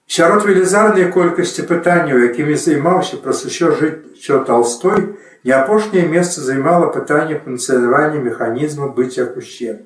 Сярод 0.07 0.47
велізарнай 0.47 1.11
колькасці 1.11 1.67
пытанняў, 1.67 2.23
якімі 2.23 2.55
займаўся 2.55 3.19
праз 3.19 3.43
усё 3.49 3.75
жыццё 3.75 4.43
толстой, 4.47 5.19
не 5.43 5.51
апошняе 5.51 6.07
месца 6.07 6.39
займала 6.39 6.87
пытанне 6.95 7.43
функцыянавання 7.43 8.23
механізму 8.23 8.93
быць 8.95 9.17
як 9.19 9.35
уще. 9.35 9.83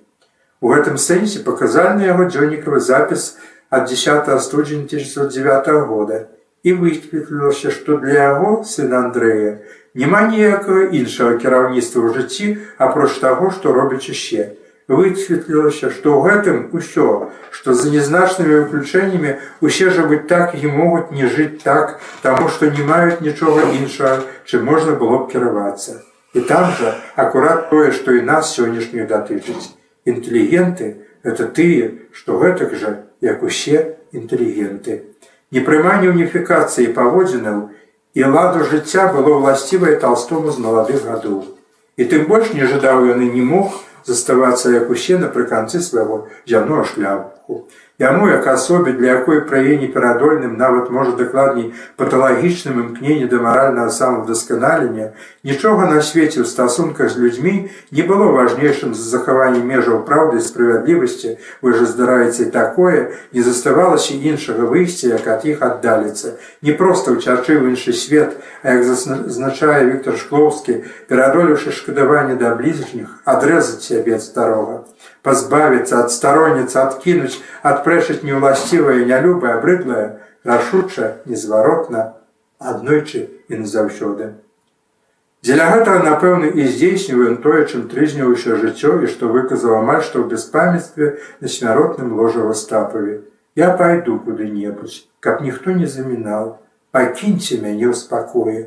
У 0.61 0.69
гэтым 0.73 0.97
сэнсе 1.01 1.41
паказальны 1.47 2.05
яго 2.05 2.27
дзённікавы 2.29 2.81
запіс 2.81 3.37
ад 3.69 3.89
10 3.89 4.41
студзеня 4.41 4.85
1909 4.85 5.87
года 5.87 6.27
і 6.63 6.73
высветлілася, 6.73 7.71
што 7.71 7.97
для 7.97 8.31
яго 8.31 8.63
сына 8.63 9.07
Андрэя 9.07 9.59
Няма 9.97 10.27
ніякага 10.29 10.93
іншага 10.93 11.37
кіраўніцтва 11.41 12.01
ў 12.05 12.07
жыцці, 12.13 12.47
апроч 12.77 13.17
таго, 13.17 13.49
што 13.49 13.73
робіць 13.73 14.05
яшчэ. 14.05 14.43
Высветлілася, 14.85 15.89
што 15.89 16.13
ў 16.13 16.19
гэтым 16.27 16.57
усё, 16.77 17.33
што 17.49 17.73
за 17.73 17.89
нязначнымі 17.89 18.59
выключэннямі 18.59 19.31
усе 19.65 19.89
жывуць 19.95 20.29
так 20.29 20.53
і 20.53 20.69
могуць 20.75 21.09
не 21.17 21.25
жыць 21.25 21.65
так, 21.65 21.97
таму 22.21 22.45
што 22.45 22.69
не 22.69 22.85
маюць 22.85 23.25
нічога 23.25 23.65
іншага, 23.79 24.21
чым 24.45 24.69
можна 24.69 24.93
было 25.01 25.25
б 25.25 25.33
кіравацца. 25.33 25.97
І 26.37 26.45
там 26.45 26.69
жа 26.77 26.93
акурат 27.17 27.71
тое, 27.73 27.89
што 27.89 28.13
і 28.13 28.21
нас 28.21 28.53
сённяшнюю 28.53 29.09
датычыць. 29.09 29.73
Інтэлігенты 30.05 30.93
это 31.23 31.47
тыя, 31.47 31.91
што 32.11 32.37
гэтак 32.37 32.75
жа, 32.75 33.07
як 33.21 33.43
усе 33.43 33.97
інтэлігенты. 34.11 35.03
Непрыманне 35.51 36.11
уніфікацыі 36.11 36.93
паводзінаў, 36.93 37.69
і 38.17 38.23
ладу 38.33 38.65
жыцця 38.65 39.07
было 39.13 39.37
ўласцівае 39.37 39.97
толстому 40.01 40.51
з 40.51 40.61
маладых 40.63 41.05
гадоў. 41.05 41.43
І 41.97 42.05
тым 42.05 42.25
больш 42.29 42.53
не 42.53 42.65
жадаў 42.69 43.05
ён 43.13 43.21
і 43.25 43.29
не 43.33 43.43
мог 43.45 43.77
заставацца 44.07 44.71
як 44.73 44.89
усе 44.89 45.17
напрыканцы 45.21 45.81
свайго 45.81 46.27
зямного 46.45 46.83
шляху. 46.83 47.67
Яму 47.99 48.27
як 48.29 48.45
асобе, 48.47 48.91
для 48.91 49.13
якой 49.17 49.41
прае 49.41 49.75
неперадольным 49.81 50.53
нават 50.57 50.91
можа 50.93 51.15
дакладней 51.17 51.73
паталагічным 51.97 52.77
імкненне 52.81 53.25
да 53.25 53.39
маральнага 53.41 53.89
самавдасканалення, 53.89 55.07
нічога 55.41 55.87
на 55.89 56.03
свеце 56.05 56.45
ў 56.45 56.45
стасунках 56.45 57.09
з 57.09 57.17
людзьмі 57.17 57.53
не 57.89 58.05
было 58.05 58.29
важнейшым 58.35 58.93
за 58.93 59.01
захаванне 59.01 59.65
межаў 59.65 60.05
праўды 60.05 60.37
і 60.37 60.45
справядлівасці, 60.45 61.41
вы 61.65 61.73
ж 61.73 61.89
здараеце 61.89 62.45
такое, 62.53 63.17
не 63.33 63.41
заставалася 63.41 64.13
іншага 64.13 64.69
выйсця, 64.69 65.17
як 65.17 65.25
ад 65.25 65.49
іх 65.49 65.65
аддаліцца. 65.65 66.37
Не 66.61 66.77
проста 66.77 67.17
ўчачы 67.17 67.57
ў 67.57 67.73
іншы 67.73 67.97
свет, 67.97 68.37
а 68.61 68.77
як 68.77 68.85
зазначае 68.85 69.89
Віктор 69.89 70.21
Шклоўскі, 70.21 70.85
пераадолюўшы 71.09 71.73
шкадаванне 71.73 72.37
да 72.37 72.53
блізачніх, 72.53 73.09
адрэзаць 73.25 73.89
сябе 73.89 74.21
ад 74.21 74.21
старога 74.21 74.85
пазбавіцца 75.23 76.03
ад 76.03 76.11
старонніца 76.13 76.83
адкінуць 76.87 77.41
адпрэчыць 77.71 78.23
неўласцівае 78.27 79.05
нялюбае 79.11 79.53
абрыдлае 79.57 80.05
рашуча 80.51 81.13
незваротна 81.31 82.03
аднойчы 82.59 83.23
і 83.49 83.63
назаўсёды 83.63 84.29
дзеля 85.47 85.65
гэтага 85.73 86.03
напэўны 86.05 86.51
і 86.59 86.67
здзейсніваем 86.69 87.41
тое 87.43 87.65
чым 87.65 87.89
трызніўся 87.91 88.61
жыццё 88.61 88.93
і 89.03 89.11
што 89.11 89.33
выказаў 89.33 89.81
амаль 89.81 90.01
што 90.05 90.23
ў 90.23 90.33
беспамятстве 90.33 91.11
на 91.41 91.51
смяротным 91.57 92.15
ложа 92.19 92.47
вастапаве 92.47 93.19
я 93.59 93.69
пайду 93.81 94.17
куды-небудзь 94.23 95.03
каб 95.19 95.45
ніхто 95.45 95.77
не 95.81 95.91
замінаў 95.97 96.57
пакіньце 96.97 97.61
мяне 97.61 97.87
ў 97.91 97.95
спакоі 98.01 98.65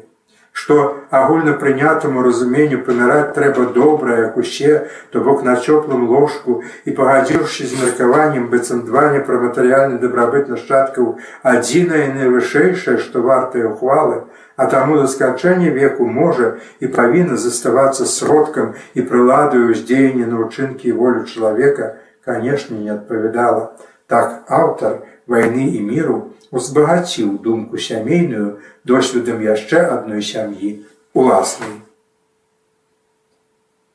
што 0.53 0.77
агульнапрынятаму 1.11 2.23
разуменню 2.23 2.81
паміраць 2.87 3.35
трэба 3.35 3.67
добра, 3.75 4.17
як 4.21 4.37
усе, 4.37 4.91
то 5.11 5.21
бок 5.21 5.43
на 5.47 5.55
цёплым 5.57 6.09
ложку 6.11 6.63
і 6.85 6.95
пагадзіўшы 6.99 7.67
з 7.71 7.79
меркаваннем 7.83 8.49
быццам 8.51 8.83
два 8.87 9.09
непраматэрыяльны 9.15 10.01
дабрабыт 10.03 10.51
нашчадкаў 10.53 11.19
адзінае 11.43 12.07
найвышэйшае, 12.19 12.99
што 12.99 13.23
вартыя 13.23 13.71
ухвалы, 13.71 14.25
а 14.57 14.67
таму 14.67 14.99
да 14.99 15.07
сканчэння 15.07 15.71
веку 15.77 16.07
можа 16.07 16.57
і 16.81 16.91
павінна 16.99 17.37
заставацца 17.37 18.07
сродкам 18.07 18.75
і 18.95 19.07
прыладаю 19.07 19.71
ўздзеяння 19.71 20.27
на 20.27 20.45
ўчынкі 20.45 20.91
і 20.91 20.99
волю 20.99 21.25
чалавека, 21.25 21.95
канешне, 22.25 22.79
не 22.85 22.91
адпавядала. 22.99 23.73
Так 24.11 24.43
аўтар 24.51 25.07
вайны 25.31 25.71
і 25.79 25.81
міру, 25.87 26.17
узбагаціў 26.51 27.39
думку 27.45 27.79
сямейную 27.79 28.59
досведам 28.85 29.39
яшчэ 29.47 29.87
адной 29.95 30.27
сям'і 30.27 30.83
уласнай. 31.15 31.79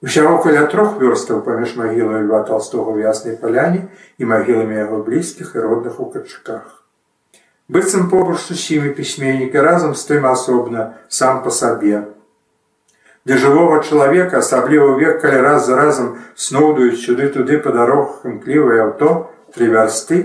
Усяго 0.05 0.37
каля 0.43 0.63
трох 0.71 0.95
вёрстаў 1.01 1.41
паміж 1.43 1.75
магілай 1.75 2.23
Льва 2.23 2.43
толстого 2.47 2.95
в 2.95 2.99
яснай 3.03 3.35
паляне 3.41 3.87
і 4.17 4.31
магіламі 4.31 4.75
яго 4.79 5.03
блізкіх 5.03 5.55
і 5.55 5.63
родных 5.65 5.99
у 5.99 6.07
качаках. 6.13 6.83
Быццам 7.67 8.09
побач 8.09 8.37
з 8.45 8.51
усімі 8.51 8.93
пісьменніка 8.93 9.63
разам 9.65 9.95
з 9.95 10.05
тым 10.05 10.27
асобна 10.29 10.93
сам 11.09 11.41
па 11.43 11.49
сабе. 11.49 12.05
Для 13.25 13.41
жывога 13.41 13.81
чалавека, 13.81 14.37
асабліва 14.37 14.93
век, 15.01 15.21
калі 15.25 15.41
раз 15.41 15.65
за 15.65 15.75
разам 15.75 16.11
сноўдуюць 16.37 17.01
сюды-туды 17.01 17.57
па 17.57 17.73
дарогах 17.73 18.21
імклівае 18.29 18.83
аўто, 18.85 19.33
тры 19.49 19.73
вярсты, 19.73 20.19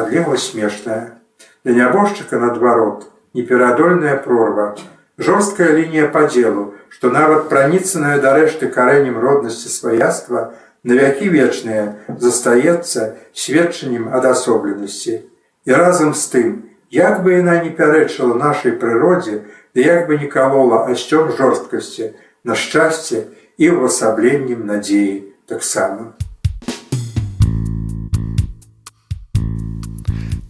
адлегла 0.00 0.36
смешная. 0.36 1.18
Для 1.64 1.74
нябожчыка 1.74 2.38
наадварот 2.38 3.10
неперадольная 3.34 4.16
прорва, 4.16 4.76
жорсткая 5.18 5.72
лінія 5.76 6.08
падзелу, 6.14 6.74
што 6.88 7.10
нават 7.10 7.48
праніцаная 7.48 8.18
дарэшты 8.22 8.68
карэнем 8.68 9.18
роднасці 9.18 9.68
сваяцтва 9.68 10.54
на 10.84 10.94
вякі 10.98 11.28
вечныя 11.34 11.98
застаецца 12.08 13.14
сведчаннем 13.34 14.08
адасобленасці. 14.14 15.20
І 15.66 15.72
разам 15.72 16.14
з 16.14 16.24
тым, 16.32 16.52
як 16.90 17.22
бы 17.22 17.36
яна 17.36 17.58
не 17.64 17.70
пярэчыла 17.70 18.38
нашай 18.38 18.72
прыродзе, 18.72 19.42
ды 19.74 19.84
як 19.84 20.08
бы 20.08 20.18
не 20.18 20.30
калола 20.30 20.86
асцём 20.88 21.34
жорсткасці, 21.36 22.14
на 22.44 22.54
шчасце 22.54 23.26
і 23.58 23.74
ўвасабленнем 23.74 24.64
надзеі 24.64 25.34
таксама. 25.46 26.14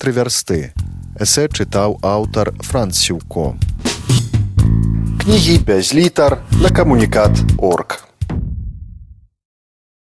Тры 0.09 0.15
вярсты 0.17 0.57
эсэ 1.21 1.43
чытаў 1.53 1.99
аўтар 2.01 2.55
Францюко. 2.65 3.45
Кнігі 5.21 5.61
без 5.69 5.93
літар 5.93 6.41
на 6.65 6.73
камунікат 6.73 7.37
орг. 7.61 8.08